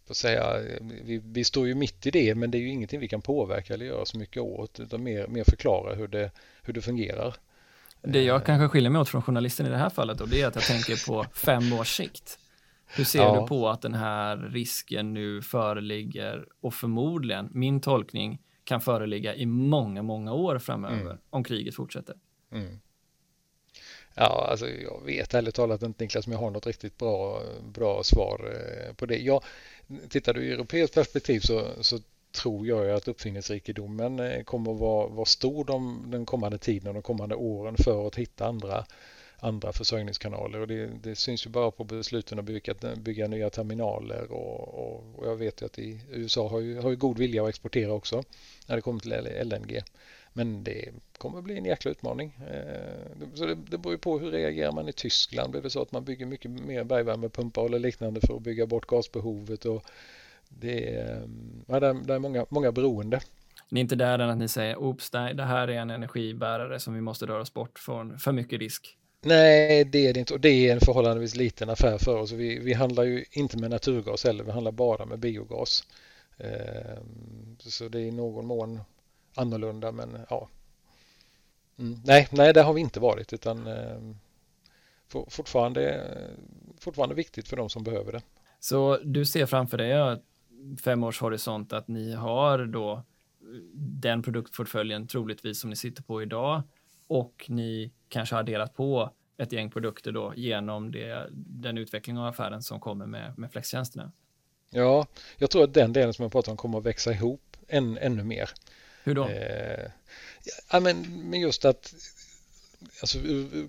[0.08, 3.08] på säga, vi, vi, står ju mitt i det men det är ju ingenting vi
[3.08, 6.82] kan påverka eller göra så mycket åt utan mer, mer förklara hur det, hur det
[6.82, 7.36] fungerar.
[8.02, 10.48] Det jag kanske skiljer mig åt från journalisten i det här fallet då, det är
[10.48, 12.38] att jag tänker på fem års sikt.
[12.86, 13.42] Hur ser ja.
[13.42, 19.46] du på att den här risken nu föreligger och förmodligen, min tolkning, kan föreligga i
[19.46, 21.18] många, många år framöver mm.
[21.30, 22.16] om kriget fortsätter?
[22.52, 22.80] Mm.
[24.16, 27.42] Ja, alltså jag vet ärligt talat inte Niklas men jag har något riktigt bra,
[27.74, 29.18] bra svar eh, på det.
[29.18, 29.42] Ja,
[30.10, 32.00] tittar du i europeiskt perspektiv så, så
[32.32, 36.94] tror jag att uppfinningsrikedomen eh, kommer att vara, vara stor de, den kommande tiden och
[36.94, 38.86] de kommande åren för att hitta andra,
[39.40, 40.60] andra försörjningskanaler.
[40.60, 45.04] Och det, det syns ju bara på besluten att bygga, bygga nya terminaler och, och,
[45.16, 47.94] och, jag vet ju att i USA har ju, har ju god vilja att exportera
[47.94, 48.24] också
[48.68, 49.82] när det kommer till LNG.
[50.34, 52.38] Men det kommer bli en jäkla utmaning.
[52.50, 55.52] Eh, så det, det beror på hur reagerar man i Tyskland.
[55.52, 58.88] Blir det så att man bygger mycket mer bergvärmepumpar eller liknande för att bygga bort
[58.88, 59.66] gasbehovet?
[59.66, 59.84] Och
[60.50, 61.30] det, är,
[61.68, 63.20] ja, det är många, många beroende.
[63.70, 66.94] Ni är inte där än att ni säger oops, det här är en energibärare som
[66.94, 68.98] vi måste röra oss bort från för mycket risk.
[69.24, 72.32] Nej, det är det inte och det är en förhållandevis liten affär för oss.
[72.32, 75.84] Vi, vi handlar ju inte med naturgas heller, vi handlar bara med biogas.
[76.38, 76.98] Eh,
[77.60, 78.80] så det är i någon mån
[79.36, 80.50] annorlunda men ja.
[81.80, 82.00] Mm.
[82.06, 84.00] Nej, nej, det har vi inte varit utan eh,
[85.28, 86.12] fortfarande,
[86.80, 88.22] fortfarande viktigt för de som behöver det.
[88.60, 90.22] Så du ser framför dig
[90.84, 93.04] fem års horisont att ni har då
[93.74, 96.62] den produktportföljen troligtvis som ni sitter på idag
[97.08, 102.26] och ni kanske har delat på ett gäng produkter då genom det, den utveckling av
[102.26, 104.12] affären som kommer med, med flextjänsterna.
[104.70, 107.98] Ja, jag tror att den delen som jag pratar om kommer att växa ihop än,
[107.98, 108.50] ännu mer.
[109.04, 109.28] Hur då?
[109.28, 109.92] Eh,
[110.72, 111.94] ja, men, men just att
[113.02, 113.20] Alltså,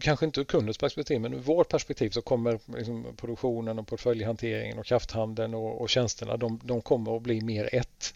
[0.01, 4.79] kanske inte ur kundens perspektiv, men ur vårt perspektiv så kommer liksom produktionen och portföljhanteringen
[4.79, 8.15] och krafthandeln och, och tjänsterna, de, de, kommer att bli mer ett.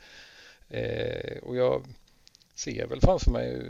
[0.69, 1.87] Eh, och jag
[2.55, 3.63] ser väl framför mig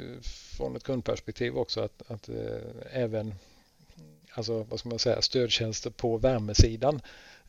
[0.57, 3.35] från ett kundperspektiv också att, att eh, även
[4.31, 7.01] alltså, vad ska man säga, stödtjänster på värmesidan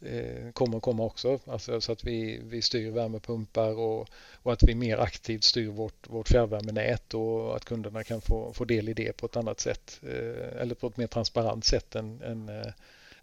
[0.01, 1.39] Eh, kommer komma också.
[1.45, 4.09] Alltså, så att vi, vi styr värmepumpar och,
[4.43, 8.65] och att vi mer aktivt styr vårt, vårt fjärrvärmenät och att kunderna kan få, få
[8.65, 12.21] del i det på ett annat sätt eh, eller på ett mer transparent sätt än,
[12.21, 12.71] än, eh,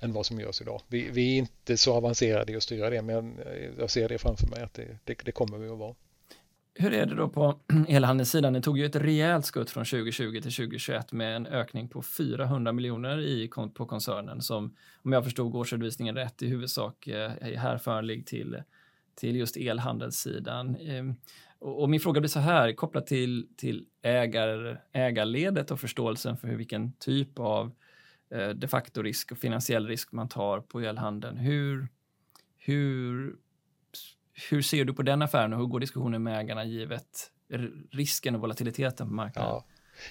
[0.00, 0.82] än vad som görs idag.
[0.88, 3.38] Vi, vi, är inte så avancerade i att styra det men
[3.78, 5.94] jag ser det framför mig att det, det, det kommer vi att vara.
[6.76, 8.52] Hur är det då på elhandelssidan?
[8.52, 12.72] Ni tog ju ett rejält skutt från 2020 till 2021 med en ökning på 400
[12.72, 18.26] miljoner i, på koncernen som, om jag förstod årsredovisningen rätt, i huvudsak eh, är härförlig
[18.26, 18.62] till,
[19.14, 20.76] till just elhandelssidan.
[20.76, 21.14] Ehm,
[21.58, 26.92] och min fråga blir så här, kopplat till, till ägar, ägarledet och förståelsen för vilken
[26.92, 27.72] typ av
[28.30, 31.36] eh, de facto risk och finansiell risk man tar på elhandeln.
[31.36, 31.88] Hur,
[32.58, 33.36] hur
[34.50, 37.30] hur ser du på den affären och hur går diskussionen med ägarna givet
[37.90, 39.50] risken och volatiliteten på marknaden?
[39.50, 39.64] Ja,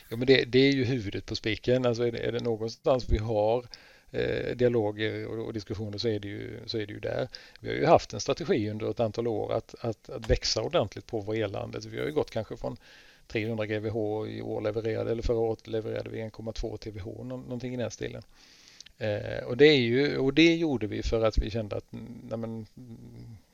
[0.09, 1.85] ja men det, det är ju huvudet på spiken.
[1.85, 3.65] Alltså är det, är det någonstans vi har
[4.11, 7.27] eh, dialoger och, och, diskussioner så är, det ju, så är det ju där.
[7.59, 11.07] Vi har ju haft en strategi under ett antal år att, att, att växa ordentligt
[11.07, 11.81] på vår elhandel.
[11.89, 12.77] Vi har ju gått kanske från
[13.27, 17.91] 300 GWh i år levererade, eller förra året levererade vi 1,2 TWh, någonting i den
[17.91, 18.23] stilen.
[18.97, 22.21] Eh, och, det är ju, och det gjorde vi för att vi kände att mm,
[22.29, 22.65] nej men,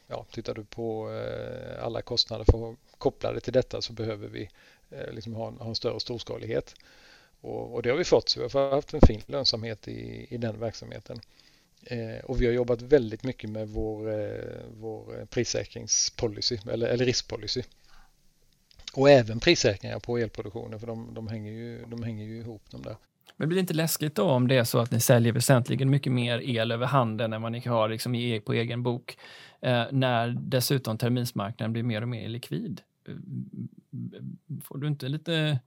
[0.10, 4.50] ja, tittar du på eh, alla kostnader för, kopplade till detta så behöver vi
[4.90, 6.76] eh, liksom ha, en, ha en större storskalighet.
[7.42, 10.38] Och, och, det har vi fått, så vi har haft en fin lönsamhet i, i
[10.38, 11.20] den verksamheten.
[11.84, 17.64] Eh, och vi har jobbat väldigt mycket med vår, eh, vår prissäkringspolicy eller, eller riskpolicy.
[18.94, 22.82] Och även prissäkringar på elproduktionen för de, de, hänger, ju, de hänger ju ihop de
[22.82, 22.96] där.
[23.38, 26.12] Men blir det inte läskigt då om det är så att ni säljer väsentligen mycket
[26.14, 29.18] mer el över handen än vad ni har liksom e- på egen bok?
[29.62, 32.82] Eh, när dessutom terminsmarknaden blir mer och mer likvid.
[33.08, 35.60] Eh, mm, får du inte lite,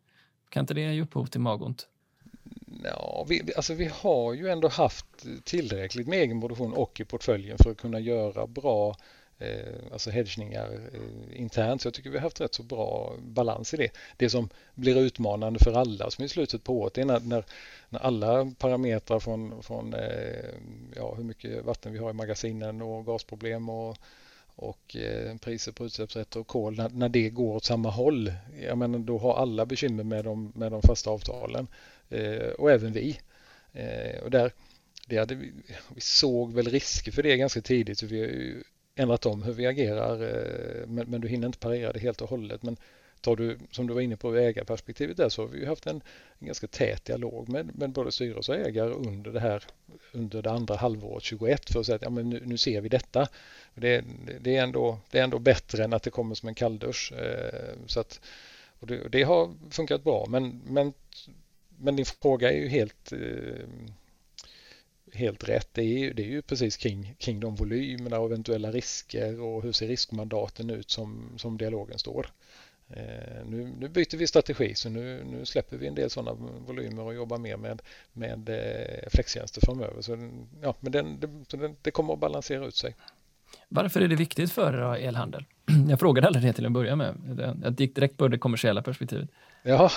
[0.48, 1.88] kan inte det ge upphov till magont?
[2.84, 7.58] Ja, vi, alltså vi har ju ändå haft tillräckligt med egen produktion och i portföljen
[7.62, 8.94] för att kunna göra bra eh,
[9.38, 11.82] Eh, alltså hedgningar eh, internt.
[11.82, 13.90] Så jag tycker vi har haft rätt så bra balans i det.
[14.16, 17.44] Det som blir utmanande för alla som i slutet på året är när, när,
[17.88, 20.44] när alla parametrar från, från eh,
[20.96, 23.98] ja, hur mycket vatten vi har i magasinen och gasproblem och
[24.56, 28.78] och eh, priser på utsläppsrätter och kol, när, när, det går åt samma håll, jag
[28.78, 31.66] menar, då har alla bekymmer med de, med de fasta avtalen
[32.10, 33.20] eh, och även vi.
[33.72, 34.52] Eh, och där,
[35.06, 35.52] det hade vi,
[35.94, 38.62] vi, såg väl risker för det ganska tidigt så vi har
[38.94, 42.30] ändrat om hur vi agerar eh, men, men, du hinner inte parera det helt och
[42.30, 42.62] hållet.
[42.62, 42.76] Men
[43.20, 46.02] tar du, som du var inne på, ägarperspektivet där så har vi haft en,
[46.38, 49.64] en ganska tät dialog med, med både styrelse och ägare under det här
[50.12, 52.88] under det andra halvåret 21 för att säga att ja, men nu, nu ser vi
[52.88, 53.28] detta.
[53.74, 54.04] Det,
[54.40, 57.12] det, är ändå, det är ändå bättre än att det kommer som en kalldusch.
[57.12, 58.20] Eh, så att,
[58.80, 60.92] och det, det, har funkat bra men, men,
[61.78, 63.66] men din fråga är ju helt eh,
[65.12, 65.68] helt rätt.
[65.72, 69.62] Det är ju, det är ju precis kring, kring de volymerna och eventuella risker och
[69.62, 72.26] hur ser riskmandaten ut som, som dialogen står.
[72.90, 76.32] Eh, nu, nu, byter vi strategi så nu, nu, släpper vi en del sådana
[76.66, 80.02] volymer och jobbar mer med, med eh, flextjänster framöver.
[80.02, 80.30] Så,
[80.62, 82.96] ja, men den, det, det, kommer att balansera ut sig.
[83.68, 85.44] Varför är det viktigt för er elhandel?
[85.88, 87.14] Jag frågade aldrig det till en början med.
[87.62, 89.28] Jag gick direkt på det kommersiella perspektivet.
[89.62, 89.90] Ja,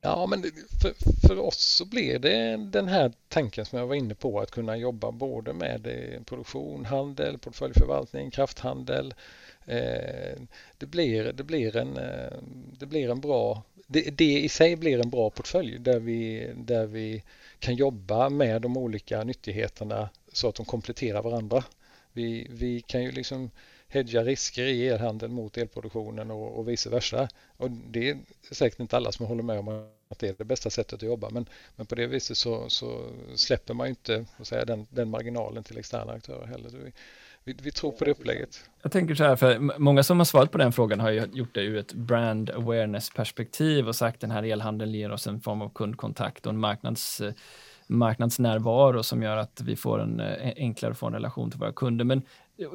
[0.00, 0.42] ja men
[0.82, 0.94] för,
[1.28, 4.76] för oss så blir det den här tanken som jag var inne på att kunna
[4.76, 9.14] jobba både med eh, produktion, handel, portföljförvaltning, krafthandel.
[9.66, 10.38] Eh,
[10.78, 12.38] det blir, det blir, en, eh,
[12.78, 16.86] det blir en bra, det, det i sig blir en bra portfölj där vi, där
[16.86, 17.22] vi
[17.58, 21.64] kan jobba med de olika nyttigheterna så att de kompletterar varandra.
[22.12, 23.50] Vi, vi kan ju liksom
[23.88, 27.28] hedga risker i elhandeln mot elproduktionen och, och vice versa.
[27.56, 28.18] Och det är
[28.50, 29.68] säkert inte alla som håller med om
[30.08, 33.10] att det är det bästa sättet att jobba men, men på det viset så, så
[33.34, 36.70] släpper man inte säga, den, den marginalen till externa aktörer heller.
[36.84, 36.92] Vi,
[37.44, 38.70] vi, vi, tror på det upplägget.
[38.82, 41.54] Jag tänker så här, för många som har svarat på den frågan har ju gjort
[41.54, 45.40] det ur ett brand awareness perspektiv och sagt att den här elhandeln ger oss en
[45.40, 47.22] form av kundkontakt och en marknads
[47.88, 52.04] marknadsnärvaro som gör att vi får en eh, enklare få en relation till våra kunder.
[52.04, 52.22] Men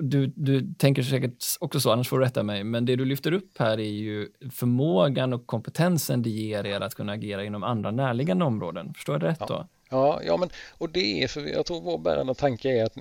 [0.01, 3.31] du, du tänker säkert också så, annars får du rätta mig, men det du lyfter
[3.31, 7.91] upp här är ju förmågan och kompetensen det ger er att kunna agera inom andra
[7.91, 8.93] närliggande områden.
[8.93, 9.45] Förstår jag det rätt ja.
[9.47, 9.67] då?
[9.93, 12.93] Ja, ja men, och det är för jag tror vår bärande tanke är att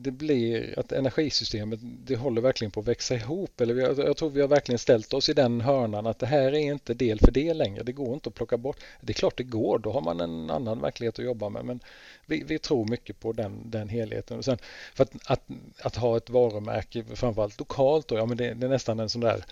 [0.00, 3.60] det blir att energisystemet det håller verkligen på att växa ihop.
[3.60, 6.54] Eller jag, jag tror vi har verkligen ställt oss i den hörnan att det här
[6.54, 7.82] är inte del för del längre.
[7.82, 8.76] Det går inte att plocka bort.
[9.00, 11.64] Det är klart det går, då har man en annan verklighet att jobba med.
[11.64, 11.80] Men
[12.26, 14.38] vi, vi tror mycket på den, den helheten.
[14.38, 14.58] Och sen
[14.94, 15.42] för att, att,
[15.82, 19.20] att ha ett varumärke, framförallt lokalt, då, ja, men det, det är nästan en sån
[19.20, 19.44] där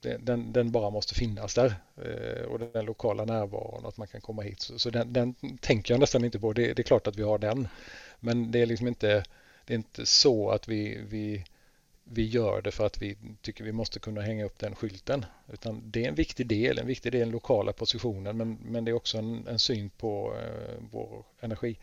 [0.00, 4.42] den, den, bara måste finnas där eh, och den lokala närvaron att man kan komma
[4.42, 4.60] hit.
[4.60, 6.52] Så, så den, den, tänker jag nästan inte på.
[6.52, 7.68] Det, det, är klart att vi har den.
[8.20, 9.24] Men det är liksom inte,
[9.64, 11.44] det är inte så att vi, vi,
[12.04, 15.24] vi gör det för att vi tycker vi måste kunna hänga upp den skylten.
[15.52, 18.90] Utan det är en viktig del, en viktig del den lokala positionen men, men det
[18.90, 21.78] är också en, en syn på eh, vår energi,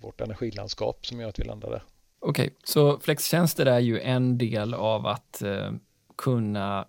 [0.00, 1.82] vårt energilandskap som gör att vi landar där.
[2.18, 5.72] Okej, okay, så flextjänster är ju en del av att eh,
[6.16, 6.86] kunna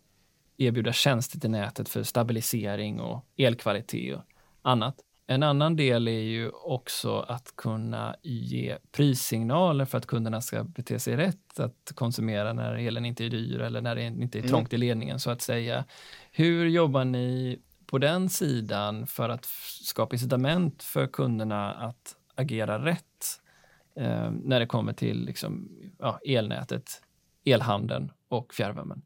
[0.57, 4.23] erbjuda tjänster till nätet för stabilisering och elkvalitet och
[4.61, 4.95] annat.
[5.29, 10.99] En annan del är ju också att kunna ge prissignaler för att kunderna ska bete
[10.99, 14.49] sig rätt, att konsumera när elen inte är dyr eller när det inte är mm.
[14.49, 15.85] trångt i ledningen så att säga.
[16.31, 19.45] Hur jobbar ni på den sidan för att
[19.81, 23.41] skapa incitament för kunderna att agera rätt
[23.95, 27.01] eh, när det kommer till liksom, ja, elnätet,
[27.45, 29.01] elhandeln och fjärrvärmen?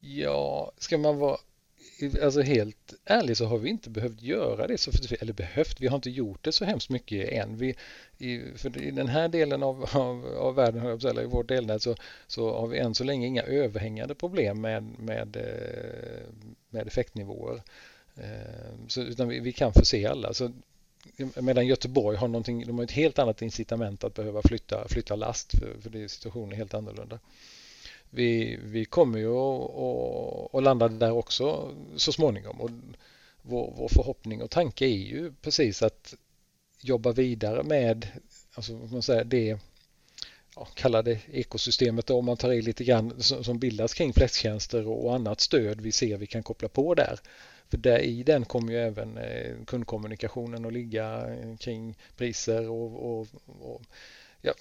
[0.00, 1.38] Ja, ska man vara
[2.22, 5.96] alltså helt ärlig så har vi inte behövt göra det så eller behövt, vi har
[5.96, 7.56] inte gjort det så hemskt mycket än.
[7.56, 7.74] Vi,
[8.18, 11.96] i, för i den här delen av, av, av världen, eller i vårt delnät, så,
[12.26, 16.32] så har vi än så länge inga överhängande problem med, med, eh,
[16.70, 17.62] med effektnivåer.
[18.16, 20.34] Eh, så, utan vi, vi kan förse alla.
[20.34, 20.52] Så,
[21.34, 25.58] medan Göteborg har någonting, de har ett helt annat incitament att behöva flytta, flytta last
[25.58, 27.18] för, för det, situationen är helt annorlunda
[28.10, 29.34] vi, vi kommer ju
[30.52, 32.60] att landa där också så småningom.
[32.60, 32.70] Och
[33.42, 36.14] vår, vår förhoppning och tanke är ju precis att
[36.80, 38.08] jobba vidare med
[38.54, 39.58] alltså, man säger, det
[40.56, 44.86] ja, kalla det ekosystemet då, om man tar i lite grann som bildas kring flextjänster
[44.86, 47.18] och annat stöd vi ser vi kan koppla på där.
[47.68, 53.26] För där, i den kommer ju även eh, kundkommunikationen att ligga kring priser och, och,
[53.60, 53.82] och
[54.42, 54.52] ja,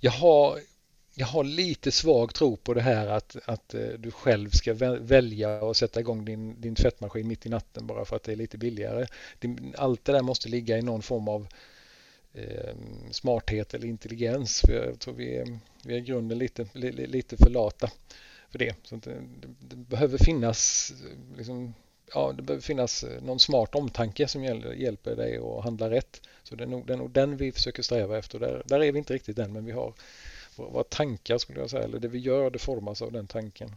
[0.00, 0.58] jag har
[1.18, 5.62] jag har lite svag tro på det här att, att eh, du själv ska välja
[5.62, 8.58] och sätta igång din, din tvättmaskin mitt i natten bara för att det är lite
[8.58, 9.06] billigare.
[9.76, 11.46] Allt det där måste ligga i någon form av
[12.34, 12.74] eh,
[13.10, 14.60] smarthet eller intelligens.
[14.60, 17.90] För jag tror vi är, vi är i grunden lite, lite för lata
[18.50, 18.74] för det.
[18.82, 21.74] Så eh, det, det behöver finnas eh, liksom,
[22.14, 24.44] ja, det behöver finnas någon smart omtanke som
[24.76, 26.22] hjälper dig att handla rätt.
[26.42, 28.38] Så det är nog, det är nog den vi försöker sträva efter.
[28.38, 29.94] Där, där är vi inte riktigt än, men vi har
[30.58, 33.70] våra tankar skulle jag säga, eller det vi gör det formas av den tanken.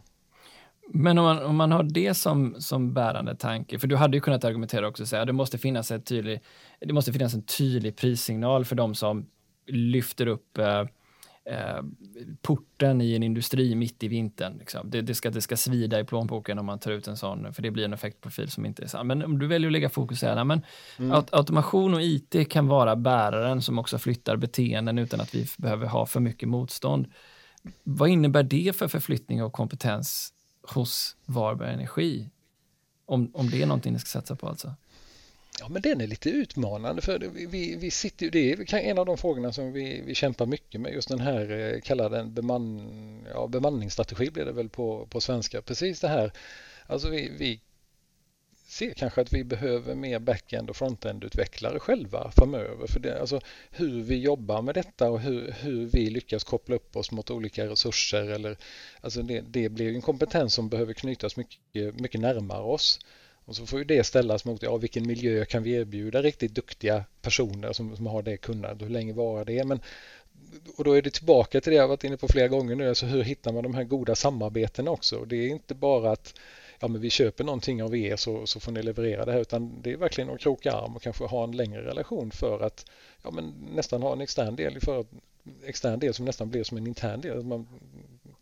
[0.88, 4.20] Men om man, om man har det som, som bärande tanke, för du hade ju
[4.20, 6.40] kunnat argumentera också och säga att det måste finnas, ett tydlig,
[6.80, 9.26] det måste finnas en tydlig prissignal för de som
[9.66, 10.84] lyfter upp eh,
[11.44, 11.82] eh,
[12.42, 14.58] porten i en industri mitt i vintern.
[14.58, 14.90] Liksom.
[14.90, 17.62] Det, det, ska, det ska svida i plånboken om man tar ut en sån, för
[17.62, 19.06] det blir en effektprofil som inte är sann.
[19.06, 20.62] Men om du väljer att lägga fokus här, men
[20.98, 21.12] mm.
[21.12, 25.86] aut automation och IT kan vara bäraren som också flyttar beteenden utan att vi behöver
[25.86, 27.06] ha för mycket motstånd.
[27.82, 30.32] Vad innebär det för förflyttning av kompetens
[30.62, 32.30] hos Varberg Energi?
[33.06, 34.74] Om, om det är någonting ni ska satsa på alltså?
[35.62, 39.06] Ja, men den är lite utmanande för vi, vi sitter ju, det är en av
[39.06, 43.26] de frågorna som vi, vi kämpar mycket med, just den här, eh, kallar den beman,
[43.34, 46.32] ja, bemanningsstrategi blir det väl på, på svenska, precis det här,
[46.86, 47.60] alltså vi, vi
[48.66, 52.86] ser kanske att vi behöver mer backend och frontend-utvecklare själva framöver.
[52.86, 53.40] För det, alltså,
[53.70, 57.66] hur vi jobbar med detta och hur, hur vi lyckas koppla upp oss mot olika
[57.66, 58.30] resurser.
[58.30, 58.56] Eller,
[59.00, 62.98] alltså det, det blir en kompetens som behöver knytas mycket, mycket närmare oss.
[63.44, 67.04] Och så får ju det ställas mot ja, vilken miljö kan vi erbjuda riktigt duktiga
[67.22, 68.88] personer som, som har det kunnandet.
[68.88, 69.64] Hur länge varar det?
[69.64, 69.80] Men,
[70.76, 72.88] och då är det tillbaka till det jag varit inne på flera gånger nu.
[72.88, 75.24] Alltså hur hittar man de här goda samarbetena också?
[75.24, 76.34] Det är inte bara att
[76.80, 79.82] ja, men vi köper någonting av er så, så får ni leverera det här utan
[79.82, 82.86] det är verkligen att kroka arm och kanske ha en längre relation för att
[83.22, 85.04] ja, men nästan ha en extern del för
[85.64, 87.42] extern del som nästan blir som en intern del.
[87.42, 87.68] Man,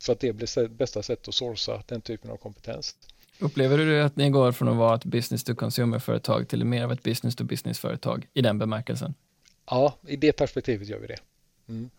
[0.03, 2.97] för att det blir bästa sätt att sourca den typen av kompetens.
[3.41, 6.93] Upplever du att ni går från att vara ett business to consumer-företag till mer av
[6.93, 9.15] ett business to business-företag i den bemärkelsen?
[9.67, 11.19] Ja, i det perspektivet gör vi det.
[11.69, 11.91] Mm,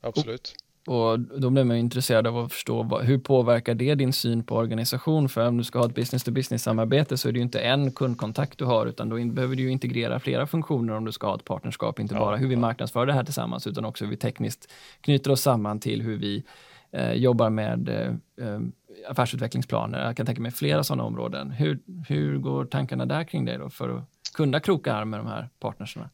[0.00, 0.54] absolut.
[0.86, 4.56] Och då blir man intresserad av att förstå vad, hur påverkar det din syn på
[4.56, 5.28] organisation?
[5.28, 7.60] För om du ska ha ett business to business samarbete så är det ju inte
[7.60, 11.34] en kundkontakt du har utan då behöver du integrera flera funktioner om du ska ha
[11.34, 12.00] ett partnerskap.
[12.00, 15.30] Inte ja, bara hur vi marknadsför det här tillsammans utan också hur vi tekniskt knyter
[15.30, 16.44] oss samman till hur vi
[16.90, 18.60] eh, jobbar med eh, eh
[19.08, 20.04] affärsutvecklingsplaner.
[20.06, 21.50] Jag kan tänka mig flera sådana områden.
[21.50, 21.78] Hur,
[22.08, 25.48] hur går tankarna där kring det då för att kunna kroka arm med de här
[25.60, 26.10] partnerserna?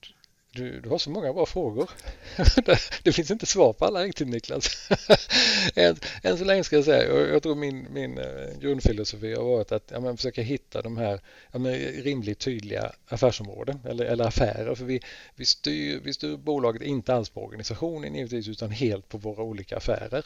[0.55, 1.91] Du, du har så många bra frågor.
[3.03, 4.89] det finns inte svar på alla riktigt Niklas.
[5.75, 9.45] än, än så länge ska jag säga, jag, jag tror min, min eh, grundfilosofi har
[9.45, 11.21] varit att ja, men försöka hitta de här
[11.53, 14.75] ja, men rimligt tydliga affärsområden eller, eller affärer.
[14.75, 15.01] För vi,
[15.35, 19.77] vi, styr, vi styr bolaget inte alls på organisationen givetvis utan helt på våra olika
[19.77, 20.25] affärer.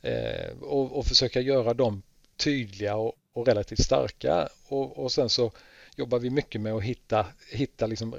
[0.00, 2.02] Eh, och, och försöka göra dem
[2.36, 5.52] tydliga och, och relativt starka och, och sen så
[5.96, 8.14] jobbar vi mycket med att hitta, hitta liksom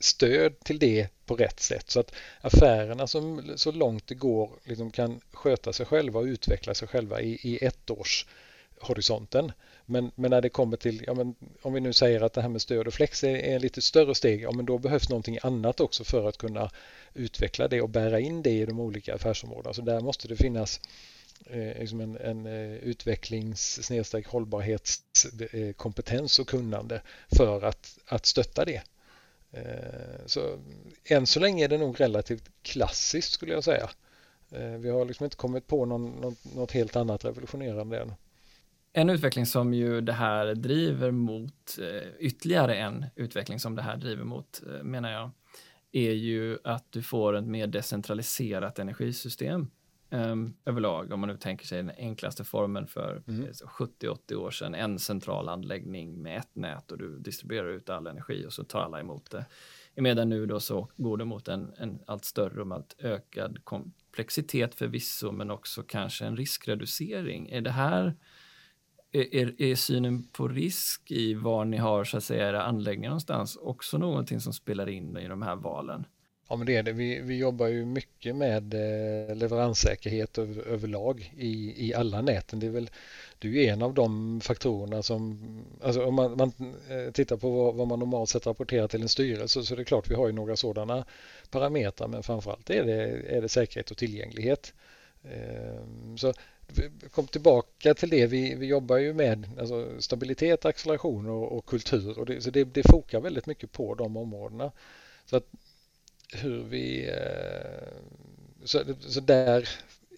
[0.00, 4.90] stöd till det på rätt sätt så att affärerna som så långt det går liksom
[4.90, 9.52] kan sköta sig själva och utveckla sig själva i, i ettårshorisonten.
[9.86, 12.48] Men, men när det kommer till, ja, men om vi nu säger att det här
[12.48, 15.38] med stöd och flex är, är en lite större steg, ja, men då behövs någonting
[15.42, 16.70] annat också för att kunna
[17.14, 19.74] utveckla det och bära in det i de olika affärsområdena.
[19.74, 20.80] Så där måste det finnas
[21.46, 23.90] eh, liksom en, en eh, utvecklings
[24.26, 27.02] hållbarhetskompetens eh, och kunnande
[27.36, 28.82] för att, att stötta det.
[29.52, 30.58] Eh, så
[31.04, 33.90] än så länge är det nog relativt klassiskt skulle jag säga.
[34.50, 38.12] Eh, vi har liksom inte kommit på någon, något, något helt annat revolutionerande än.
[38.92, 43.96] En utveckling som ju det här driver mot, eh, ytterligare en utveckling som det här
[43.96, 45.30] driver mot, menar jag,
[45.92, 49.70] är ju att du får ett mer decentraliserat energisystem
[50.10, 53.50] um, överlag, om man nu tänker sig den enklaste formen för mm.
[53.52, 58.46] 70-80 år sedan, en central anläggning med ett nät och du distribuerar ut all energi
[58.46, 59.46] och så tar alla emot det.
[59.94, 64.74] Medan nu då så går det mot en, en allt större och allt ökad komplexitet
[64.74, 67.48] förvisso, men också kanske en riskreducering.
[67.48, 68.16] Är det här
[69.12, 73.56] är, är, synen på risk i var ni har så att säga era anläggningar någonstans
[73.56, 76.04] också någonting som spelar in i de här valen?
[76.50, 76.92] Ja, men det är det.
[76.92, 82.60] Vi, vi jobbar ju mycket med eh, leveranssäkerhet över, överlag i, i alla näten.
[82.60, 82.90] Det är väl
[83.38, 85.38] det är en av de faktorerna som,
[85.82, 86.52] alltså om man, man
[86.88, 89.84] eh, tittar på vad, vad, man normalt sett rapporterar till en styrelse så är det
[89.84, 91.04] klart vi har ju några sådana
[91.50, 93.02] parametrar men framförallt är det,
[93.36, 94.74] är det säkerhet och tillgänglighet.
[95.24, 96.32] Ehm, så
[97.10, 102.18] kom tillbaka till det, vi, vi jobbar ju med alltså stabilitet, acceleration och, och kultur
[102.18, 104.72] och det, så det, det fokar väldigt mycket på de områdena.
[105.26, 105.46] Så att
[106.32, 107.08] hur vi...
[107.08, 107.88] Eh,
[108.64, 109.68] så, så där,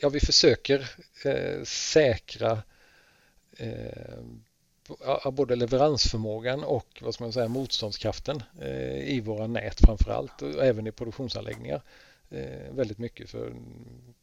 [0.01, 0.91] ja vi försöker
[1.25, 2.63] eh, säkra
[3.57, 8.43] eh, både leveransförmågan och vad ska man säga, motståndskraften
[9.05, 11.83] i våra nät framför allt och även i produktionsanläggningar
[12.71, 13.53] väldigt mycket för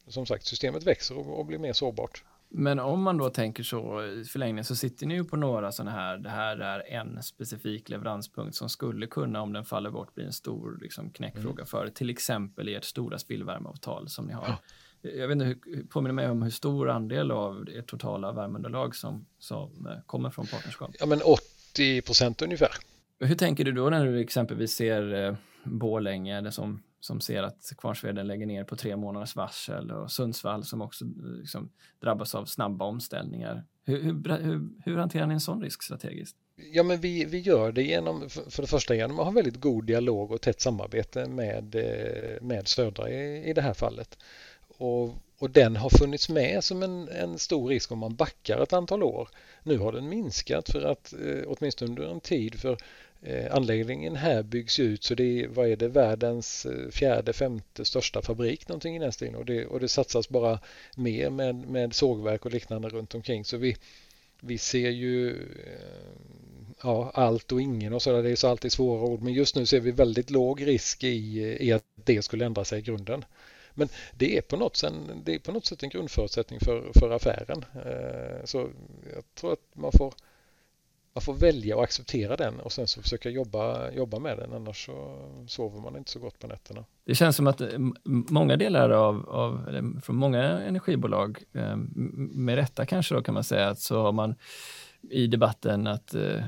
[0.07, 2.23] som sagt systemet växer och, blir mer sårbart.
[2.51, 5.91] Men om man då tänker så i förlängningen så sitter ni ju på några sådana
[5.91, 10.25] här, det här är en specifik leveranspunkt som skulle kunna om den faller bort bli
[10.25, 11.65] en stor liksom, knäckfråga mm.
[11.65, 14.47] för till exempel i ert stora spillvärmeavtal som ni har.
[14.47, 14.57] Ja.
[15.01, 15.55] Jag vet inte,
[15.89, 20.47] påminner mig om hur stor andel av ert totala värmeunderlag som, som eh, kommer från
[20.47, 20.91] partnerskap?
[20.99, 22.71] Ja men 80 procent ungefär.
[23.19, 28.27] Hur tänker du då när du exempelvis ser eh, Borlänge som som ser att Kvarnsveden
[28.27, 31.69] lägger ner på tre månaders varsel och Sundsvall som också eh, liksom
[31.99, 33.63] drabbas av snabba omställningar.
[33.85, 36.35] Hur, hur, hur, hur, hanterar ni en sån risk strategiskt?
[36.73, 39.85] Ja, men vi, vi gör det genom, för det första genom att ha väldigt god
[39.85, 44.17] dialog och tätt samarbete med, eh, med Södra i, i det här fallet.
[44.77, 48.73] Och, och den har funnits med som en, en stor risk om man backar ett
[48.73, 49.29] antal år.
[49.63, 52.77] Nu har den minskat för att eh, åtminstone under en tid för
[53.21, 57.85] Eh, anläggningen här byggs ut så det är, vad är det, världens eh, fjärde, femte
[57.85, 60.59] största fabrik någonting i den stilen och det, och det satsas bara
[60.97, 63.77] mer med, med sågverk och liknande runt omkring så vi,
[64.39, 68.23] vi ser ju eh, ja, allt och ingen och sådär.
[68.23, 69.21] Det är så alltid svåra ord.
[69.21, 72.79] Men just nu ser vi väldigt låg risk i, i att det skulle ändra sig
[72.79, 73.25] i grunden.
[73.73, 74.93] Men det är på något, sätt,
[75.23, 77.65] det är på något sätt en grundförutsättning för, för affären.
[78.43, 78.69] Så
[79.13, 80.13] jag tror att man får,
[81.19, 84.53] man får välja och acceptera den och sen så försöka jobba, jobba med den.
[84.53, 85.17] Annars så
[85.47, 86.85] sover man inte så gott på nätterna.
[87.05, 87.67] Det känns som att eh,
[88.29, 91.75] många delar av, av från många energibolag, eh,
[92.15, 94.35] med rätta kanske då kan man säga, att så har man
[95.09, 96.43] i debatten att eh,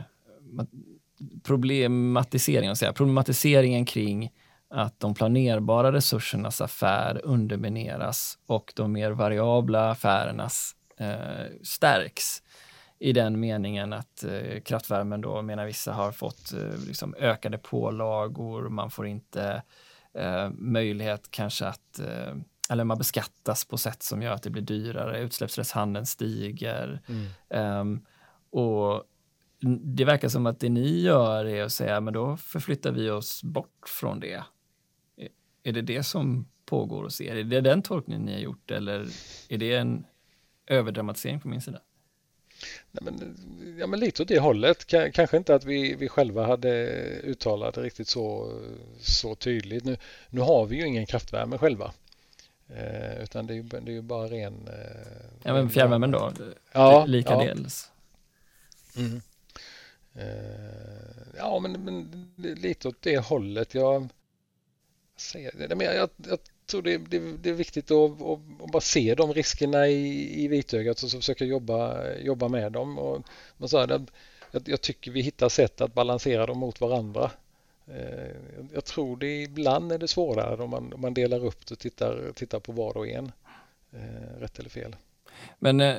[1.43, 4.31] problematiseringen, säga, problematiseringen kring
[4.69, 12.41] att de planerbara resursernas affär undermineras och de mer variabla affärernas eh, stärks
[13.01, 18.69] i den meningen att eh, kraftvärmen då, menar vissa, har fått eh, liksom ökade pålagor,
[18.69, 19.63] man får inte
[20.13, 22.35] eh, möjlighet kanske att, eh,
[22.69, 27.01] eller man beskattas på sätt som gör att det blir dyrare, utsläppsrättshandeln stiger.
[27.07, 27.27] Mm.
[27.49, 28.05] Ehm,
[28.49, 29.03] och
[29.83, 33.43] det verkar som att det ni gör är att säga, men då förflyttar vi oss
[33.43, 34.43] bort från det.
[35.63, 37.35] Är det det som pågår hos er?
[37.35, 39.07] Är det den tolkningen ni har gjort eller
[39.49, 40.05] är det en
[40.67, 41.79] överdramatisering på min sida?
[42.91, 43.37] Nej, men,
[43.79, 44.91] ja, men lite åt det hållet.
[44.91, 46.85] K kanske inte att vi, vi själva hade
[47.23, 48.53] uttalat det riktigt så,
[48.99, 49.83] så tydligt.
[49.83, 49.97] Nu,
[50.29, 51.93] nu har vi ju ingen kraftvärme själva.
[52.69, 54.67] Eh, utan det är, ju, det är ju bara ren...
[54.67, 56.33] Eh, ja, men fjärrvärmen då?
[56.71, 57.91] Ja, Likadels?
[58.95, 59.01] Ja.
[59.01, 59.21] Mm.
[60.15, 63.73] Eh, ja, men, men lite åt det hållet.
[63.73, 64.09] Jag,
[65.17, 66.39] säger det, men jag, jag, jag
[66.71, 71.03] tror det, det, det, är viktigt att, att, bara se de riskerna i, i vitögat
[71.03, 72.99] och så försöka jobba, jobba med dem.
[72.99, 73.23] Och,
[73.57, 74.05] man sa, det,
[74.51, 77.31] jag, jag tycker vi hittar sätt att balansera dem mot varandra.
[77.87, 78.35] Eh,
[78.73, 81.79] jag tror det ibland är det svårare om man, om man delar upp det och
[81.79, 83.31] tittar, tittar på var och en.
[83.93, 84.95] Eh, rätt eller fel.
[85.59, 85.95] Men eh,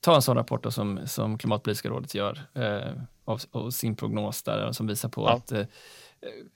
[0.00, 2.92] ta en sån rapport som, som Klimatpolitiska rådet gör eh,
[3.24, 5.32] av, av, sin prognos där som visar på ja.
[5.32, 5.64] att eh,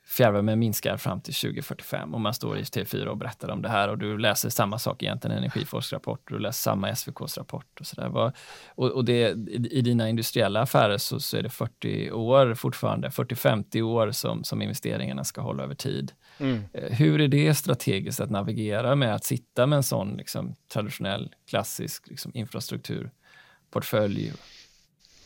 [0.06, 3.88] fjärrvärme minskar fram till 2045 och man står i TV4 och berättar om det här
[3.88, 8.32] och du läser samma sak egentligen, Energiforsk rapport, du läser samma SVKs rapport och sådär.
[8.74, 9.28] Och, och det,
[9.70, 14.62] i dina industriella affärer så, så är det 40 år fortfarande, 40-50 år som, som
[14.62, 16.12] investeringarna ska hålla över tid.
[16.38, 16.64] Mm.
[16.72, 21.34] Eh, hur är det strategiskt att navigera med att sitta med en sån liksom, traditionell,
[21.48, 24.32] klassisk liksom, infrastrukturportfölj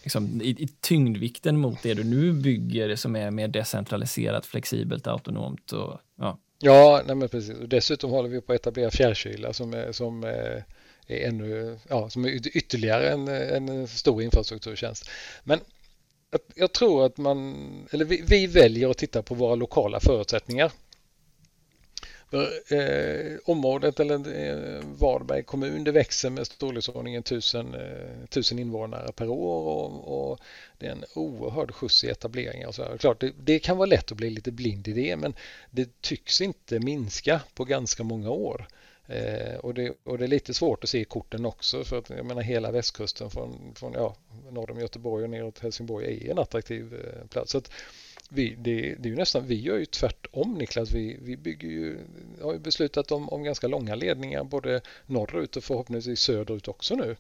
[0.09, 5.72] liksom, i, i tyngdvikten mot det du nu bygger som är mer decentraliserat, flexibelt, autonomt
[5.72, 6.38] och ja.
[6.61, 7.59] Ja, nej men precis.
[7.59, 10.64] Och dessutom håller vi på att etablera fjärrkyla som är, som är
[11.06, 15.11] ännu, ja, som är ytterligare en, en stor infrastrukturtjänst.
[15.44, 15.61] Men
[16.54, 20.72] jag tror att man, eller vi, vi väljer att titta på våra lokala förutsättningar.
[22.31, 29.12] För, eh, området eller eh, Varberg kommun det växer med storleksordningen tusen, eh, tusen invånare
[29.12, 30.39] per år och, och,
[30.79, 32.72] det är en oerhörd skjuts i etableringar.
[32.72, 35.35] Så klart, det, det, kan vara lätt att bli lite blind i det men
[35.70, 38.68] det tycks inte minska på ganska många år.
[39.07, 42.11] Eh, och, det, och, det, är lite svårt att se i korten också för att
[42.11, 44.16] jag menar hela västkusten från, från ja,
[44.51, 47.53] norr om Göteborg och neråt Helsingborg är en attraktiv eh, plats.
[47.53, 47.70] Så att,
[48.29, 50.91] vi, det, det, är ju nästan, vi gör ju tvärtom Niklas.
[50.91, 51.99] Vi, vi bygger ju,
[52.43, 57.16] har ju beslutat om, om ganska långa ledningar både norrut och förhoppningsvis söderut också nu.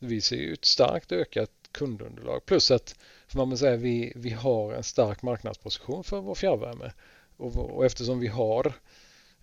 [0.00, 2.94] Vi ser ju ett starkt ökat kundunderlag plus att
[3.26, 6.92] för man säga, vi, vi har en stark marknadsposition för vår fjärrvärme
[7.36, 8.72] och, och eftersom vi har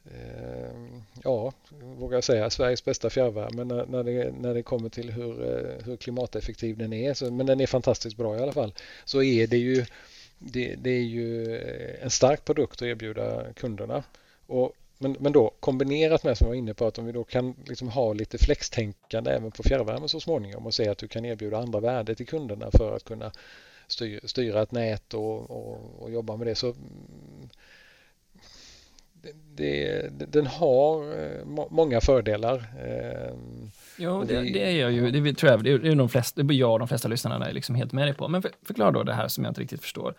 [0.06, 0.76] eh,
[1.24, 5.42] ja, vågar jag säga Sveriges bästa fjärrvärme när, när, det, när det kommer till hur,
[5.42, 7.14] eh, hur klimateffektiv den är.
[7.14, 8.74] Så, men den är fantastiskt bra i alla fall.
[9.06, 9.86] Så är det ju
[10.40, 14.04] det, det, är ju eh, en stark produkt att erbjuda kunderna.
[14.48, 17.24] Och, men, men då kombinerat med som jag var inne på att om vi då
[17.24, 21.26] kan liksom ha lite flextänkande även på fjärrvärme så småningom och se att du kan
[21.26, 23.32] erbjuda andra värde till kunderna för att kunna
[23.88, 27.50] styra, styra ett nät och, och, och, jobba med det så mm,
[29.56, 32.58] det, det, den har eh, många fördelar.
[32.58, 35.12] Ehm, ja, det, det, är jag ju.
[35.12, 37.54] Det tror jag, det är, de flesta, det är jag och de flesta lyssnarna är
[37.54, 38.28] liksom helt med dig på.
[38.28, 40.16] Men för, förklara då det här som jag inte riktigt förstår.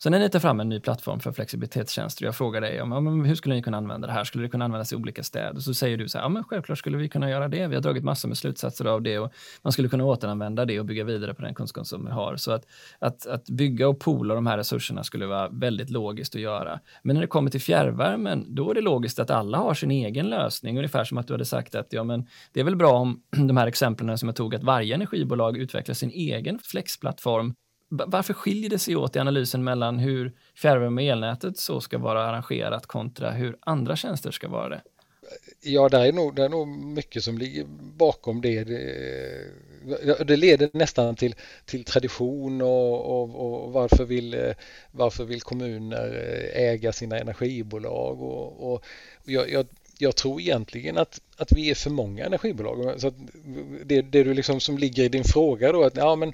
[0.00, 3.24] Så när ni tar fram en ny plattform för flexibilitetstjänster, jag frågar dig om, om
[3.24, 4.24] hur skulle ni kunna använda det här?
[4.24, 5.60] Skulle det kunna användas i olika städer?
[5.60, 7.66] Så säger du så här, ja men självklart skulle vi kunna göra det.
[7.66, 9.32] Vi har dragit massor med slutsatser av det och
[9.62, 12.36] man skulle kunna återanvända det och bygga vidare på den kunskap som vi har.
[12.36, 12.66] Så att,
[12.98, 16.80] att, att bygga och poola de här resurserna skulle vara väldigt logiskt att göra.
[17.02, 20.30] Men när det kommer till fjärrvärmen, då är det logiskt att alla har sin egen
[20.30, 20.76] lösning.
[20.76, 23.56] Ungefär som att du hade sagt att ja, men det är väl bra om de
[23.56, 27.54] här exemplen som jag tog, att varje energibolag utvecklar sin egen flexplattform
[27.88, 32.24] varför skiljer det sig åt i analysen mellan hur fjärrvärme och elnätet så ska vara
[32.24, 34.80] arrangerat kontra hur andra tjänster ska vara det?
[35.62, 37.64] Ja, det är nog, det är nog mycket som ligger
[37.96, 38.64] bakom det.
[38.64, 39.48] det
[40.26, 41.34] det leder nästan till,
[41.64, 44.54] till tradition och, och, och varför, vill,
[44.92, 46.10] varför vill kommuner
[46.54, 48.84] äga sina energibolag och, och
[49.24, 49.66] jag, jag,
[49.98, 53.00] jag tror egentligen att, att vi är för många energibolag.
[53.00, 53.12] Så
[53.84, 56.32] det, det du liksom som ligger i din fråga då, att ja, men,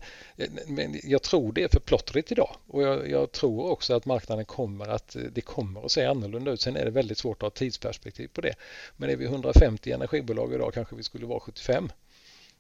[0.67, 4.45] men jag tror det är för plottrigt idag och jag, jag, tror också att marknaden
[4.45, 6.61] kommer att det kommer att se annorlunda ut.
[6.61, 8.55] Sen är det väldigt svårt att ha ett tidsperspektiv på det.
[8.97, 11.93] Men är vi 150 energibolag idag kanske vi skulle vara 75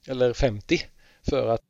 [0.06, 0.80] eller 50
[1.22, 1.62] för att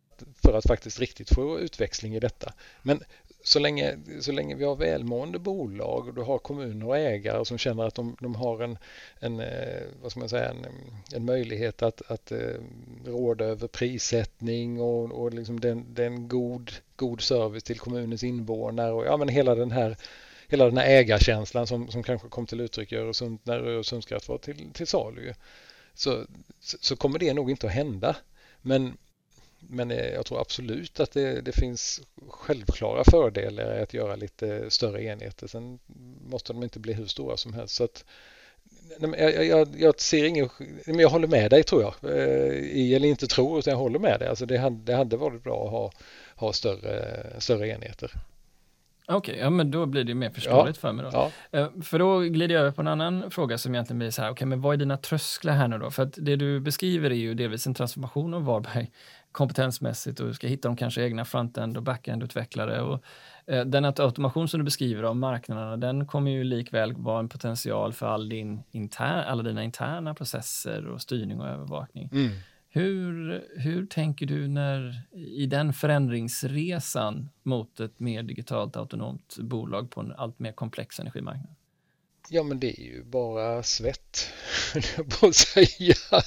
[0.43, 2.53] för att faktiskt riktigt få utväxling i detta.
[2.83, 3.03] Men
[3.45, 7.59] så länge, så länge vi har välmående bolag och du har kommuner och ägare som
[7.59, 8.79] känner att de, de har en,
[9.21, 10.67] en, eh, vad ska man säga, en,
[11.15, 12.39] en möjlighet att, att eh,
[13.05, 19.07] råda över prissättning och, och liksom den, den god, god service till kommunens invånare och
[19.07, 19.97] ja, men hela den här
[20.49, 24.39] hela den här ägarkänslan som, som kanske kom till uttryck i Öresund, när Öresundskraft var
[24.39, 25.35] till, till salu.
[25.95, 26.27] Så,
[26.61, 28.17] så kommer det nog inte att hända.
[28.63, 28.97] Men
[29.69, 35.05] men eh, jag tror absolut att det, det, finns självklara fördelar att göra lite större
[35.05, 35.47] enheter.
[35.47, 35.79] Sen
[36.21, 37.75] måste de inte bli hur stora som helst.
[37.75, 38.05] Så att,
[39.01, 40.49] jag, jag, jag, ser ingen,
[40.87, 41.95] men jag håller med dig tror jag.
[42.03, 44.29] Eh, I eller inte tror, utan jag håller med dig.
[44.29, 45.93] Alltså det, hade, det hade varit bra att ha,
[46.37, 48.13] ha större, större enheter.
[49.07, 51.11] Okej, okay, ja men då blir det mer förståeligt ja, för mig då.
[51.13, 51.31] Ja.
[51.59, 54.29] Eh, för då glider jag över på en annan fråga som egentligen blir så här,
[54.29, 55.91] okej okay, men vad är dina trösklar här nu då?
[55.91, 58.91] För att det du beskriver är ju delvis en transformation av Varberg
[59.35, 62.81] kompetensmässigt och du ska hitta de kanske egna frontend och backend-utvecklare.
[62.81, 63.05] Och,
[63.47, 67.93] eh, den automation som du beskriver av marknaderna, den kommer ju likväl vara en potential
[67.93, 72.09] för all din intern, alla dina interna processer och styrning och övervakning.
[72.13, 72.31] Mm.
[72.69, 80.01] Hur, hur tänker du när, i den förändringsresan mot ett mer digitalt autonomt bolag på
[80.01, 81.55] en allt mer komplex energimarknad?
[82.29, 84.33] Ja, men det är ju bara svett,
[85.21, 85.95] på att säga.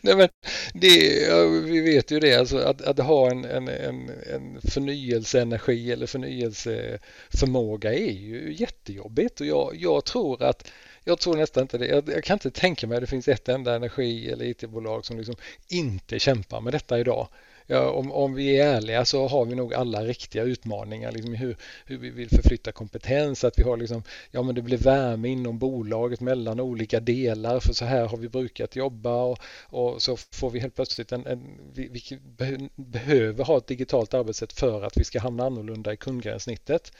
[0.00, 0.28] Nej, men
[0.74, 5.92] det, ja, vi vet ju det, alltså att, att ha en, en, en, en förnyelseenergi
[5.92, 10.70] eller förnyelseförmåga är ju jättejobbigt och jag, jag tror att
[11.04, 11.86] jag tror nästan inte det.
[11.86, 15.18] Jag, jag, kan inte tänka mig att det finns ett enda energi eller IT-bolag som
[15.18, 15.36] liksom
[15.68, 17.28] inte kämpar med detta idag
[17.70, 21.56] ja, om, om vi är ärliga så har vi nog alla riktiga utmaningar liksom hur,
[21.86, 25.58] hur vi vill förflytta kompetens, att vi har liksom, ja men det blir värme inom
[25.58, 30.50] bolaget mellan olika delar för så här har vi brukat jobba och, och så får
[30.50, 35.04] vi helt plötsligt en, en vi, vi behöver ha ett digitalt arbetssätt för att vi
[35.04, 36.92] ska hamna annorlunda i kundgränssnittet.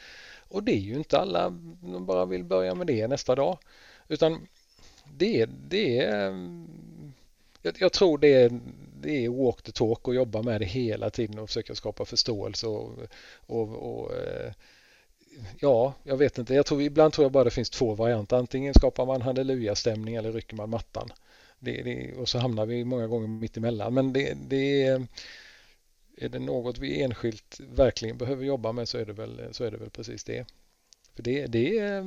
[0.49, 3.59] Och det är ju inte alla, som bara vill börja med det nästa dag.
[4.09, 4.47] Utan
[5.17, 6.35] det, det är
[7.63, 8.61] jag, jag, tror det är,
[9.01, 12.67] det är walk the talk och jobba med det hela tiden och försöka skapa förståelse
[12.67, 12.99] och,
[13.47, 14.53] och, och eh,
[15.61, 16.55] ja, jag vet inte.
[16.55, 18.37] Jag tror, ibland tror jag bara det finns två varianter.
[18.37, 21.13] Antingen skapar man halleluja-stämning eller rycker man mattan.
[21.59, 23.95] Det, det, och så hamnar vi många gånger mitt emellan.
[23.95, 25.07] Men det, det är,
[26.17, 29.71] är det något vi enskilt verkligen behöver jobba med så är det väl, så är
[29.71, 30.47] det väl precis det.
[31.15, 32.03] För det, det, är,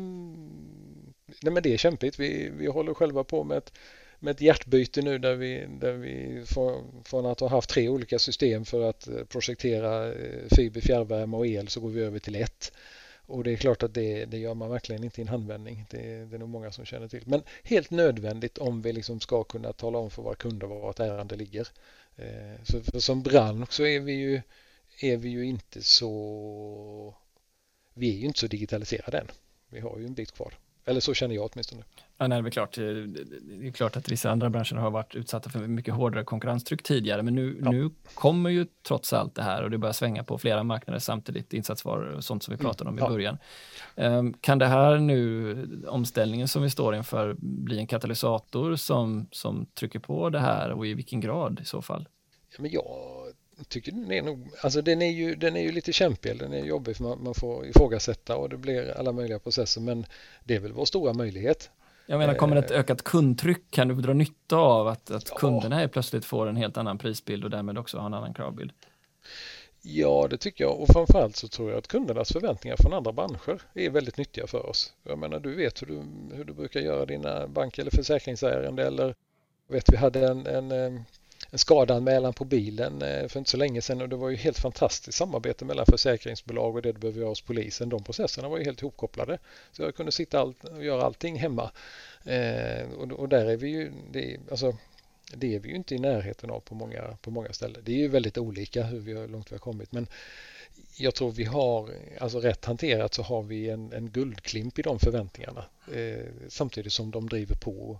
[1.41, 2.19] nej men det är kämpigt.
[2.19, 3.73] Vi, vi håller själva på med ett
[4.21, 8.19] med ett hjärtbyte nu där vi, där vi får, från att ha haft tre olika
[8.19, 12.35] system för att eh, projektera eh, fiber, fjärrvärme och el så går vi över till
[12.35, 12.71] ett.
[13.25, 15.85] Och det är klart att det, det gör man verkligen inte i en handvändning.
[15.89, 17.23] Det, det är nog många som känner till.
[17.25, 20.99] Men helt nödvändigt om vi liksom ska kunna tala om för våra kunder var vårt
[20.99, 21.67] ärende ligger.
[22.15, 24.41] Eh, så som bransch så är vi ju,
[25.01, 27.15] är vi ju inte så
[27.93, 29.27] vi är ju inte så digitaliserade än.
[29.69, 30.53] Vi har ju en bit kvar.
[30.85, 31.83] Eller så känner jag åtminstone.
[32.21, 32.75] Ja, nej, det, är klart.
[32.75, 37.23] det är klart att vissa andra branscher har varit utsatta för mycket hårdare konkurrenstryck tidigare,
[37.23, 37.71] men nu, ja.
[37.71, 41.53] nu kommer ju trots allt det här och det börjar svänga på flera marknader samtidigt,
[41.53, 42.65] insatsvaror och sånt som vi mm.
[42.65, 43.09] pratade om i ja.
[43.09, 43.37] början.
[43.95, 49.65] Um, kan det här nu, omställningen som vi står inför, bli en katalysator som, som
[49.65, 52.07] trycker på det här och i vilken grad i så fall?
[52.49, 52.85] Ja, men jag
[53.67, 56.65] tycker den är nog, alltså den är ju, den är ju lite kämpig, den är
[56.65, 60.05] jobbig för man, man får ifrågasätta och det blir alla möjliga processer men
[60.43, 61.69] det är väl vår stora möjlighet.
[62.05, 62.79] Jag menar, kommer ett eh.
[62.79, 65.35] ökat kundtryck, kan du dra nytta av att, att ja.
[65.37, 68.71] kunderna plötsligt får en helt annan prisbild och därmed också har en annan kravbild?
[69.83, 73.61] Ja, det tycker jag och framförallt så tror jag att kundernas förväntningar från andra branscher
[73.73, 74.93] är väldigt nyttiga för oss.
[75.03, 76.03] Jag menar, du vet hur du,
[76.35, 79.15] hur du brukar göra dina bank eller försäkringsärenden eller
[79.67, 81.01] vet vi hade en, en eh,
[81.51, 84.59] en skadanmälan på bilen eh, för inte så länge sedan och det var ju helt
[84.59, 87.89] fantastiskt samarbete mellan försäkringsbolag och det du behöver göra hos polisen.
[87.89, 89.37] De processerna var ju helt ihopkopplade.
[89.71, 91.71] Så jag kunde sitta och göra allting hemma.
[92.23, 94.77] Eh, och, och, där är vi ju, det, alltså,
[95.35, 97.81] det är vi ju inte i närheten av på många, på många ställen.
[97.85, 99.91] Det är ju väldigt olika hur, vi, hur långt vi har kommit.
[99.91, 100.07] Men
[100.97, 101.89] jag tror vi har,
[102.19, 105.65] alltså rätt hanterat så har vi en, en guldklimp i de förväntningarna.
[105.93, 107.99] Eh, samtidigt som de driver på,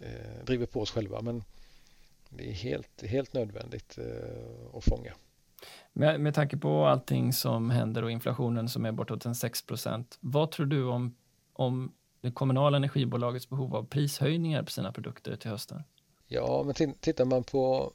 [0.00, 1.22] eh, driver på oss själva.
[1.22, 1.44] Men
[2.36, 5.14] det är helt, helt nödvändigt eh, att fånga.
[5.92, 9.64] Med, med tanke på allting som händer och inflationen som är bortåt en 6
[10.20, 11.16] vad tror du om,
[11.52, 15.82] om det kommunala energibolagets behov av prishöjningar på sina produkter till hösten?
[16.26, 17.92] Ja, men tittar man på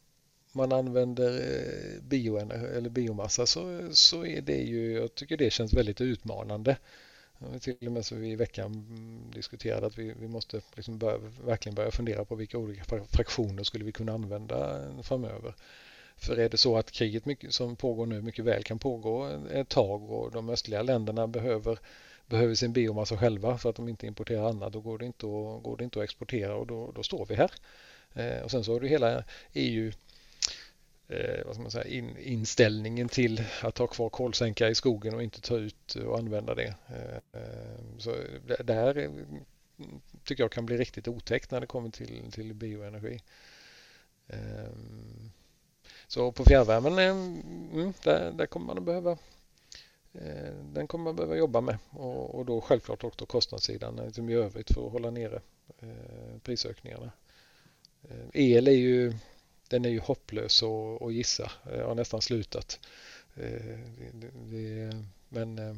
[0.54, 5.74] man använder eh, bioenergi eller biomassa så, så är det ju, jag tycker det känns
[5.74, 6.78] väldigt utmanande.
[7.62, 8.86] Till och med så vi i veckan
[9.34, 13.86] diskuterade att vi, vi måste liksom börja, verkligen börja fundera på vilka olika fraktioner skulle
[13.86, 15.54] vi kunna använda eh, framöver.
[16.16, 19.60] För är det så att kriget mycket, som pågår nu mycket väl kan pågå eh,
[19.60, 21.80] ett tag och de östliga länderna behöver,
[22.26, 25.64] behöver sin biomassa själva för att de inte importerar annat, då går det inte att,
[25.64, 27.52] går det inte att exportera och då, då står vi här.
[28.14, 29.24] Eh, och sen så har du hela
[29.54, 29.92] EU
[31.12, 35.24] eh, vad ska man säga, in, inställningen till att ha kvar kolsänka i skogen och
[35.24, 36.76] inte ta ut och använda det.
[36.88, 38.16] Eh, eh så
[38.48, 39.10] det, det här
[40.24, 43.20] tycker jag kan bli riktigt otäckt när det kommer till, till bioenergi.
[44.28, 44.70] Eh,
[46.08, 47.10] så på fjärrvärmen, eh,
[47.74, 49.12] mm, där, där kommer man att behöva
[50.14, 54.34] eh, den kommer man behöva jobba med och, och då självklart också kostnadssidan liksom i
[54.34, 55.42] övrigt för att hålla nere
[56.44, 57.12] prisökningarna.
[58.34, 59.14] El är ju
[59.72, 60.64] den är ju hopplös
[61.02, 61.52] att gissa.
[61.64, 62.80] Jag har nästan slutat.
[63.36, 63.80] Eh,
[64.14, 65.76] det, det, men eh,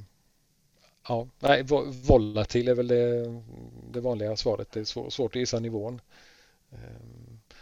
[1.07, 1.63] ja, nej,
[2.07, 3.41] volatil är väl det,
[3.91, 4.71] det vanliga svaret.
[4.71, 6.01] Det är svårt att gissa nivån.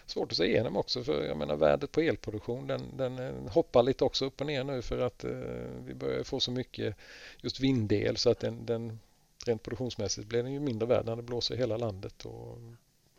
[0.05, 4.03] Svårt att se igenom också för jag menar värdet på elproduktion den, den hoppar lite
[4.03, 5.25] också upp och ner nu för att
[5.85, 6.95] vi börjar få så mycket
[7.41, 8.99] just vindel så att den, den
[9.45, 12.51] rent produktionsmässigt blir den ju mindre värd när det blåser i hela landet och,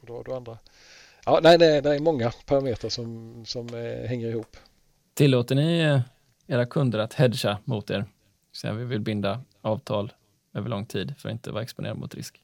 [0.01, 0.59] och då har du andra
[1.27, 4.57] Ja, nej, det, det är många parametrar som, som eh, hänger ihop.
[5.15, 6.01] Tillåter ni eh,
[6.47, 8.05] era kunder att hedga mot er?
[8.53, 10.13] Så vi vill binda avtal
[10.55, 12.43] över lång tid för att inte vara exponerad mot risk.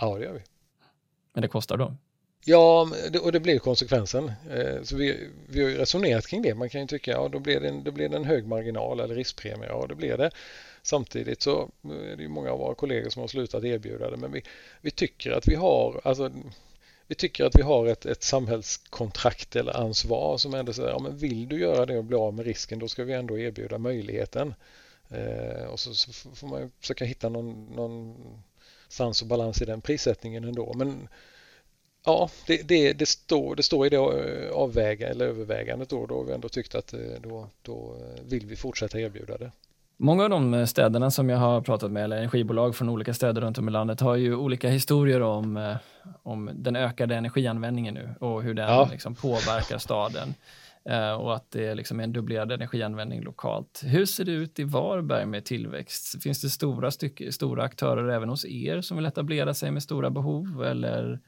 [0.00, 0.40] Ja, det gör vi.
[1.32, 1.96] Men det kostar då?
[2.44, 2.88] Ja,
[3.22, 4.32] och det blir konsekvensen.
[4.50, 6.54] Eh, så vi, vi har ju resonerat kring det.
[6.54, 9.00] Man kan ju tycka ja, då blir det en, då blir det en hög marginal
[9.00, 9.68] eller riskpremie.
[9.68, 10.30] Ja, det blir det.
[10.82, 14.16] Samtidigt så är det ju många av våra kollegor som har slutat erbjuda det.
[14.16, 14.42] Men vi,
[14.80, 16.30] vi tycker att vi har, alltså
[17.08, 21.16] vi tycker att vi har ett, ett samhällskontrakt eller ansvar som ändå säger ja, men
[21.16, 24.54] vill du göra det och bli av med risken då ska vi ändå erbjuda möjligheten.
[25.08, 28.16] Eh, och så, så, får man försöka hitta någon, någon
[28.88, 30.72] sans och balans i den prissättningen ändå.
[30.74, 31.08] Men
[32.04, 36.06] ja, det, det, det, står, det står i det eh, avväga eller övervägandet då.
[36.06, 39.52] Då har vi ändå tyckt att eh, då, då eh, vill vi fortsätta erbjuda det.
[40.00, 43.58] Många av de städerna som jag har pratat med, eller energibolag från olika städer runt
[43.58, 45.76] om i landet, har ju olika historier om, eh,
[46.22, 48.88] om den ökade energianvändningen nu och hur den ja.
[48.92, 50.34] liksom påverkar staden.
[50.90, 53.82] Uh, och att det liksom är en dubblerad energianvändning lokalt.
[53.84, 56.22] Hur ser det ut i Varberg med tillväxt?
[56.22, 60.10] Finns det stora, stycke, stora aktörer även hos er som vill etablera sig med stora
[60.10, 60.64] behov?
[60.64, 61.20] Eller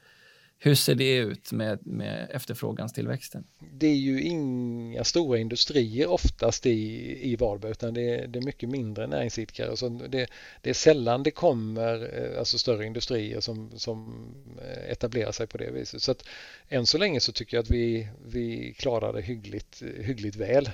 [0.63, 3.43] hur ser det ut med, med efterfråganstillväxten?
[3.73, 8.43] Det är ju inga stora industrier oftast i, i Varberg utan det är, det är
[8.43, 9.77] mycket mindre näringsidkare.
[9.77, 10.27] Så det,
[10.61, 14.25] det, är sällan det kommer eh, alltså större industrier som, som
[14.61, 16.01] eh, etablerar sig på det viset.
[16.03, 16.27] Så att
[16.69, 20.69] än så länge så tycker jag att vi, vi klarar det hyggligt, hyggligt väl.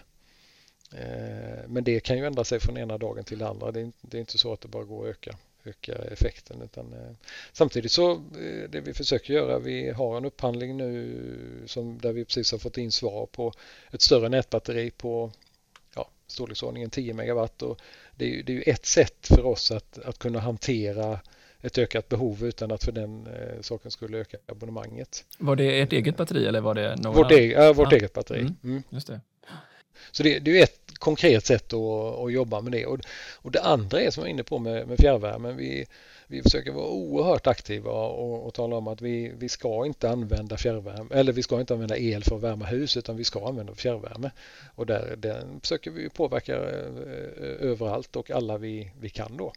[0.91, 3.71] Eh, men det kan ju ändra sig från ena dagen till den andra.
[3.71, 5.37] Det är, det är inte så att det bara går att öka
[5.67, 6.61] öka effekten.
[6.61, 7.11] Utan, eh,
[7.53, 12.25] samtidigt så eh, det vi försöker göra, vi har en upphandling nu som, där vi
[12.25, 13.53] precis har fått in svar på
[13.91, 15.31] ett större nätbatteri på
[15.95, 17.61] ja, storleksordningen 10 megawatt.
[17.61, 17.81] Och
[18.15, 21.19] det, är, det är ett sätt för oss att, att kunna hantera
[21.61, 25.25] ett ökat behov utan att för den eh, saken skulle öka abonnemanget.
[25.37, 27.17] Var det ert eget batteri eller var det några?
[27.17, 27.95] Vårt, e äh, vårt ah.
[27.95, 28.39] eget batteri.
[28.39, 28.55] Mm.
[28.63, 28.83] Mm.
[28.89, 29.21] Just det.
[30.11, 32.85] Så det, det är ett konkret sätt att, att jobba med det.
[32.85, 32.99] Och,
[33.35, 35.57] och det andra är som jag är inne på med, med fjärrvärmen.
[35.57, 35.85] Vi,
[36.27, 40.57] vi försöker vara oerhört aktiva och, och tala om att vi, vi ska inte använda
[40.57, 43.75] fjärrvärme eller vi ska inte använda el för att värma hus utan vi ska använda
[43.75, 44.31] fjärrvärme.
[44.75, 49.53] Och där, den försöker vi påverka eh, eh, överallt och alla vi, vi kan då.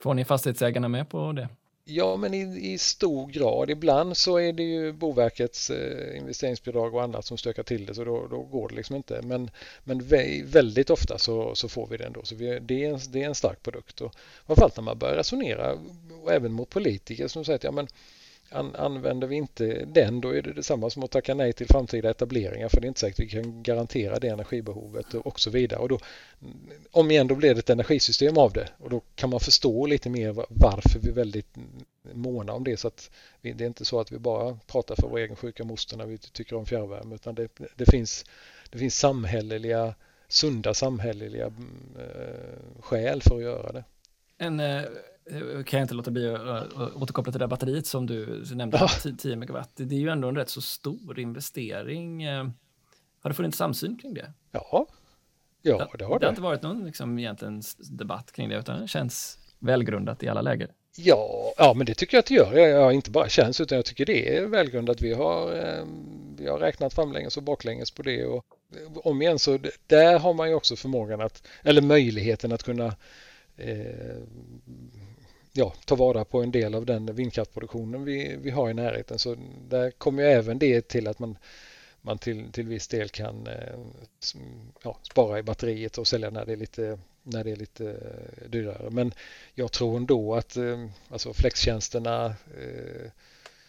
[0.00, 1.48] Får ni fastighetsägarna med på det?
[1.90, 3.70] Ja, men i, i stor grad.
[3.70, 8.04] Ibland så är det ju Boverkets eh, investeringsbidrag och annat som stökar till det så
[8.04, 9.22] då, då går det liksom inte.
[9.22, 9.50] Men,
[9.84, 10.06] men
[10.44, 12.20] väldigt ofta så, så får vi det ändå.
[12.24, 14.00] Så vi, det, är en, det är en stark produkt.
[14.00, 14.14] Och
[14.46, 15.78] framförallt när man börjar resonera,
[16.22, 17.88] och även mot politiker som säger att ja, men,
[18.50, 22.10] An, använder vi inte den då är det detsamma som att tacka nej till framtida
[22.10, 25.80] etableringar för det är inte säkert att vi kan garantera det energibehovet och så vidare.
[25.80, 25.98] Och då,
[26.90, 30.10] om igen, då blir det ett energisystem av det och då kan man förstå lite
[30.10, 31.56] mer varför vi är väldigt
[32.12, 32.76] måna om det.
[32.76, 35.64] Så att vi, det är inte så att vi bara pratar för vår egen sjuka
[35.64, 38.24] moster när vi tycker om fjärrvärme utan det, det, finns,
[38.70, 39.94] det finns samhälleliga,
[40.28, 43.84] sunda samhälleliga mm, eh, skäl för att göra det.
[44.38, 44.82] En, eh,
[45.66, 49.10] kan jag inte låta bli att återkoppla till det där batteriet som du nämnde, ja.
[49.18, 49.70] 10 megawatt.
[49.76, 52.22] Det är ju ändå en rätt så stor investering.
[52.22, 52.44] Eh,
[53.20, 54.32] har du funnits samsyn kring det?
[54.52, 54.86] Ja,
[55.62, 56.18] ja det har det.
[56.18, 60.28] Det har inte varit någon liksom, egentligen debatt kring det, utan det känns välgrundat i
[60.28, 60.70] alla läger.
[60.96, 62.52] Ja, ja, men det tycker jag att det gör.
[62.52, 65.00] Jag, jag inte bara känns utan jag tycker det är välgrundat.
[65.00, 65.84] Vi har, eh,
[66.36, 68.44] vi har räknat framlänges och baklänges på det och
[68.94, 72.86] om igen så där har man ju också förmågan att, eller möjligheten att kunna
[73.56, 74.16] eh,
[75.52, 79.18] ja, ta vara på en del av den vindkraftproduktionen vi, vi har i närheten.
[79.18, 79.36] Så
[79.68, 81.38] där kommer ju även det till att man,
[82.00, 83.78] man till, till viss del kan eh,
[84.82, 88.48] ja, spara i batteriet och sälja när det är lite, när det är lite eh,
[88.48, 88.90] dyrare.
[88.90, 89.14] Men
[89.54, 92.26] jag tror ändå att eh, alltså flextjänsterna
[92.60, 93.10] eh,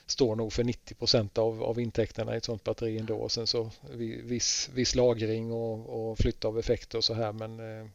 [0.06, 3.18] står nog för 90 procent av, av intäkterna i ett sånt batteri ändå.
[3.18, 7.32] Och sen så viss, viss lagring och, och flytt av effekter och så här.
[7.32, 7.88] Men eh,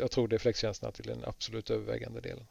[0.00, 2.46] jag tror det är flextjänsterna till den absolut övervägande delen.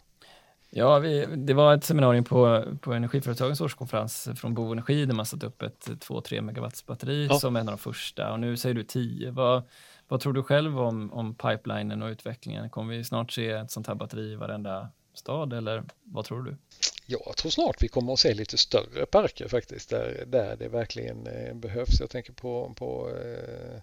[0.76, 5.26] Ja, vi, det var ett seminarium på, på Energiföretagens årskonferens från Bo Energi där man
[5.26, 7.40] satte upp ett 2-3 megawatts batteri ja.
[7.40, 9.32] som en av de första och nu säger du 10.
[9.32, 9.64] Vad,
[10.08, 12.70] vad tror du själv om, om pipelinen och utvecklingen?
[12.70, 16.58] Kommer vi snart se ett sånt här batteri i varenda stad eller vad tror du?
[17.06, 21.28] Jag tror snart vi kommer att se lite större parker faktiskt där, där det verkligen
[21.28, 22.00] eh, behövs.
[22.00, 23.82] Jag tänker på, på eh,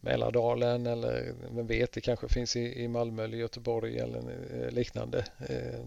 [0.00, 5.24] Mälardalen eller vem vet, det kanske finns i, i Malmö eller Göteborg eller eh, liknande.
[5.48, 5.80] Eh,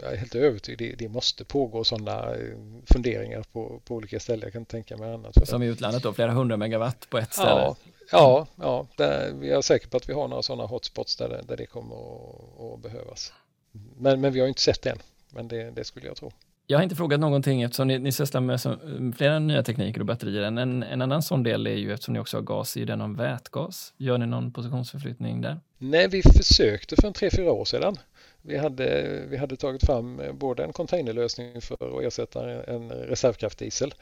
[0.00, 2.56] jag är helt övertygad, det, det måste pågå sådana eh,
[2.86, 4.42] funderingar på, på olika ställen.
[4.42, 5.48] Jag kan tänka mig annat.
[5.48, 7.50] Som i utlandet då, flera hundra megawatt på ett ställe?
[7.50, 7.76] Ja,
[8.10, 11.56] ja, ja där, jag är säker på att vi har några sådana hotspots där, där
[11.56, 13.32] det kommer att, att behövas.
[13.96, 14.98] Men, men vi har inte sett det än,
[15.30, 16.32] men det, det skulle jag tro.
[16.66, 18.76] Jag har inte frågat någonting eftersom ni, ni sysslar med så,
[19.16, 20.42] flera nya tekniker och batterier.
[20.42, 23.14] En, en annan sån del är ju eftersom ni också har gas är den om
[23.16, 23.94] vätgas.
[23.96, 25.60] Gör ni någon positionsförflyttning där?
[25.78, 27.96] Nej, vi försökte för en tre, fyra år sedan.
[28.42, 33.94] Vi hade, vi hade tagit fram både en containerlösning för att ersätta en reservkraftdiesel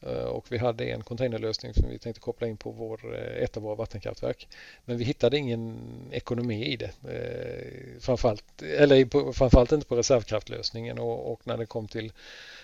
[0.00, 3.56] Eh, och vi hade en containerlösning som vi tänkte koppla in på vår, eh, ett
[3.56, 4.48] av våra vattenkraftverk.
[4.84, 5.78] Men vi hittade ingen
[6.12, 6.90] ekonomi i det.
[7.08, 12.12] Eh, framförallt, eller framförallt inte på reservkraftlösningen och, och när det kom till,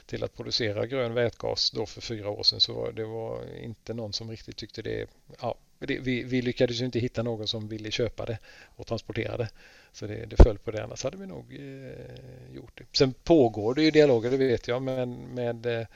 [0.07, 3.95] till att producera grön vätgas då för fyra år sedan så var det var inte
[3.95, 5.07] någon som riktigt tyckte det.
[5.41, 8.39] Ja, det, vi, vi lyckades ju inte hitta någon som ville köpa det
[8.76, 9.49] och transportera det.
[9.93, 12.85] Så det, det föll på det, annars hade vi nog eh, gjort det.
[12.93, 15.87] Sen pågår det ju dialoger, det vet jag, men med eh,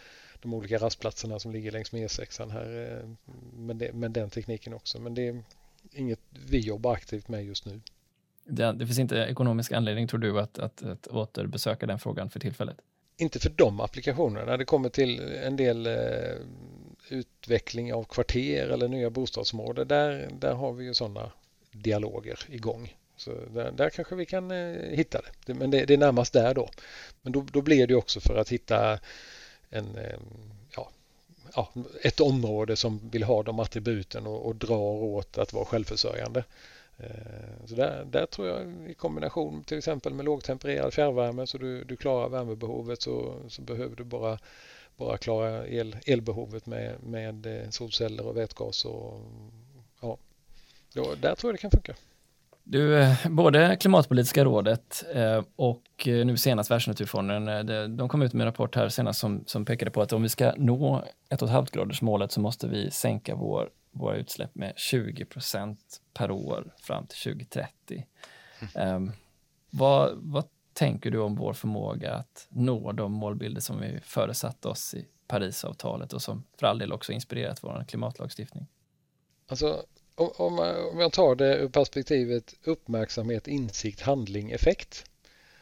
[0.44, 3.08] de olika rastplatserna som ligger längs med E6 här eh,
[3.58, 5.00] med, det, med den tekniken också.
[5.00, 5.42] Men det är
[5.92, 7.80] inget vi jobbar aktivt med just nu.
[8.44, 12.40] Det, det finns inte ekonomisk anledning tror du att, att, att återbesöka den frågan för
[12.40, 12.76] tillfället?
[13.16, 14.46] Inte för de applikationerna.
[14.46, 15.94] När det kommer till en del eh,
[17.08, 21.32] utveckling av kvarter eller nya bostadsområden, där, där har vi ju sådana
[21.72, 22.96] dialoger igång.
[23.16, 25.54] Så där, där kanske vi kan eh, hitta det.
[25.54, 26.70] Men det, det, är närmast där då.
[27.22, 28.98] Men då, då blir det också för att hitta
[29.74, 30.18] en, eh,
[30.76, 30.90] ja,
[31.54, 31.68] ja,
[32.02, 36.44] ett område som vill ha de attributen och, och drar åt att vara självförsörjande.
[36.98, 41.84] Eh, så där, där tror jag i kombination till exempel med lågtempererad fjärrvärme så du,
[41.84, 44.38] du klarar värmebehovet så, så behöver du bara,
[44.96, 48.84] bara klara el, elbehovet med, med eh, solceller och vätgas.
[48.84, 49.20] Och,
[50.00, 50.16] ja,
[51.20, 51.94] där tror jag det kan funka.
[52.66, 58.40] Du, eh, både Klimatpolitiska rådet eh, och eh, nu senast Världsnaturfonden, de kom ut med
[58.40, 62.32] en rapport här senast som, som pekade på att om vi ska nå 1,5 gradersmålet
[62.32, 65.80] så måste vi sänka vår, våra utsläpp med 20 procent
[66.14, 68.06] per år fram till 2030.
[68.74, 68.94] Mm.
[68.94, 69.12] Um,
[69.70, 74.94] vad, vad tänker du om vår förmåga att nå de målbilder som vi föresatt oss
[74.94, 78.66] i Parisavtalet och som för all del också inspirerat vår klimatlagstiftning?
[79.48, 79.84] Alltså,
[80.14, 80.58] om,
[80.92, 85.04] om jag tar det ur perspektivet uppmärksamhet, insikt, handling, effekt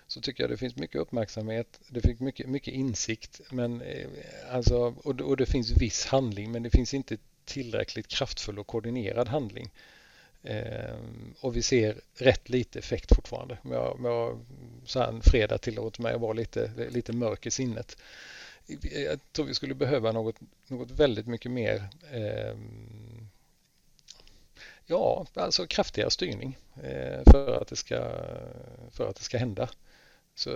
[0.06, 4.08] så tycker jag det finns mycket uppmärksamhet, det finns mycket, mycket insikt men, eh,
[4.50, 9.28] alltså, och, och det finns viss handling men det finns inte tillräckligt kraftfull och koordinerad
[9.28, 9.70] handling.
[10.42, 10.96] Eh,
[11.40, 13.58] och vi ser rätt lite effekt fortfarande.
[13.62, 14.40] Om jag, om jag
[14.84, 17.96] så här en fredag tillåter mig att vara lite, lite mörk i sinnet.
[18.92, 20.36] Jag tror vi skulle behöva något,
[20.66, 22.56] något väldigt mycket mer eh,
[24.86, 27.96] Ja, alltså kraftigare styrning eh, för att det ska,
[28.90, 29.68] för att det ska hända.
[30.34, 30.50] Så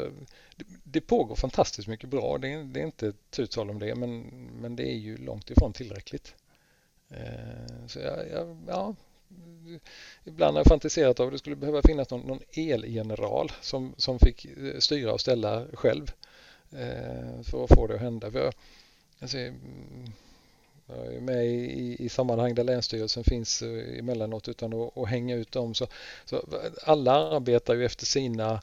[0.57, 3.95] det, det pågår fantastiskt mycket bra, det är, det är inte tu tal om det,
[3.95, 4.21] men,
[4.61, 6.35] men det är ju långt ifrån tillräckligt.
[7.09, 8.95] Eh, så jag, jag, ja,
[10.25, 14.19] ibland har jag fantiserat om att det skulle behöva finnas någon, någon elgeneral som, som
[14.19, 16.13] fick eh, styra och ställa själv
[17.43, 18.31] för att få det att hända.
[18.31, 18.55] För jag,
[19.21, 20.13] alltså, mm,
[20.87, 25.37] jag är med i, i sammanhang där Länsstyrelsen finns eh, emellanåt utan att, att hänga
[25.37, 25.75] ut dem.
[25.75, 25.87] Så,
[26.25, 26.45] så
[26.83, 28.63] alla arbetar ju efter sina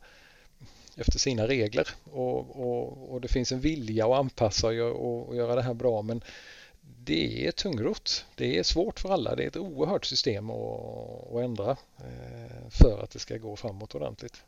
[0.96, 5.56] efter sina regler och, och, och, det finns en vilja att anpassa och, och göra
[5.56, 6.24] det här bra men
[7.06, 8.26] det är tungrot.
[8.36, 9.36] Det är svårt för alla.
[9.36, 13.96] Det är ett oerhört system att, att ändra eh, för att det ska gå framåt
[13.96, 14.44] ordentligt.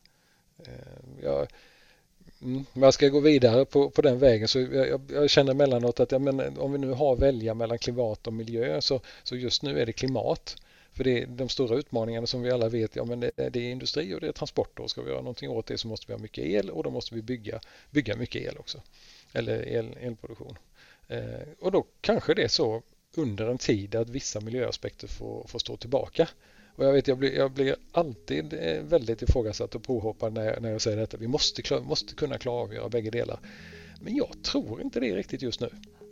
[0.57, 1.47] Eh, jag,
[2.41, 5.99] mm, om jag ska gå vidare på, på den vägen så jag, jag känner emellanåt
[5.99, 9.01] att ja, men eh, om vi nu har att välja mellan klimat och miljö så,
[9.23, 10.55] så just nu är det klimat.
[10.93, 13.71] För det är de stora utmaningarna som vi alla vet, ja men det, det, är
[13.71, 16.13] industri och det är transporter och ska vi göra någonting åt det så måste vi
[16.13, 17.59] ha mycket el och då måste vi bygga,
[17.91, 18.81] bygga mycket el också.
[19.33, 20.57] Eller el, elproduktion.
[21.07, 22.81] Eh, och då kanske det är så
[23.17, 26.29] under en tid att vissa miljöaspekter får, får stå tillbaka.
[26.76, 30.71] Och jag, vet, jag, blir, jag blir alltid eh, väldigt ifrågasatt och påhoppad när, när
[30.71, 31.17] jag säger detta.
[31.17, 33.39] Vi måste, måste kunna klara av att göra bägge delar.
[34.01, 35.69] Men jag tror inte det riktigt just nu.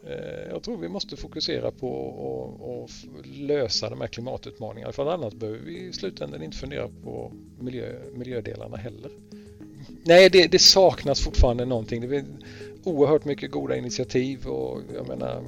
[0.08, 5.60] Eh, jag tror vi måste fokusera på att lösa de här klimatutmaningarna för annars behöver
[5.60, 9.12] vi i slutändan inte fundera på miljö, miljödelarna heller.
[10.04, 12.10] Nej, det, det saknas fortfarande någonting.
[12.10, 12.26] Det är
[12.84, 15.44] oerhört mycket goda initiativ och jag menar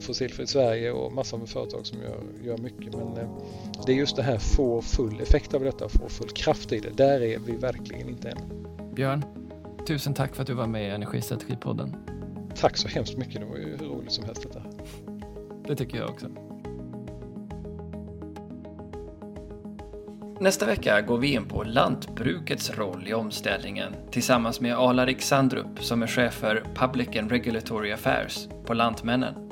[0.00, 2.94] Fossilfritt Sverige och massor med företag som gör, gör mycket.
[2.94, 3.28] Men eh,
[3.86, 6.90] det är just det här få full effekt av detta, få full kraft i det.
[6.96, 8.38] Där är vi verkligen inte än.
[8.94, 9.24] Björn,
[9.86, 11.96] tusen tack för att du var med i Energistrategipodden.
[12.56, 13.40] Tack så hemskt mycket.
[13.40, 14.62] Det var ju hur roligt som helst detta.
[15.66, 16.26] Det tycker jag också.
[20.40, 26.02] Nästa vecka går vi in på lantbrukets roll i omställningen tillsammans med Alarik Sandrup som
[26.02, 29.49] är chef för Public and Regulatory Affairs på Lantmännen.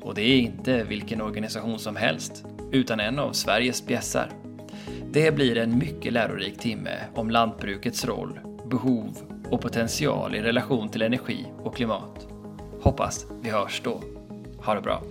[0.00, 4.30] Och det är inte vilken organisation som helst, utan en av Sveriges bjässar.
[5.12, 9.16] Det blir en mycket lärorik timme om lantbrukets roll, behov
[9.50, 12.26] och potential i relation till energi och klimat.
[12.80, 14.00] Hoppas vi hörs då.
[14.64, 15.02] Ha det bra!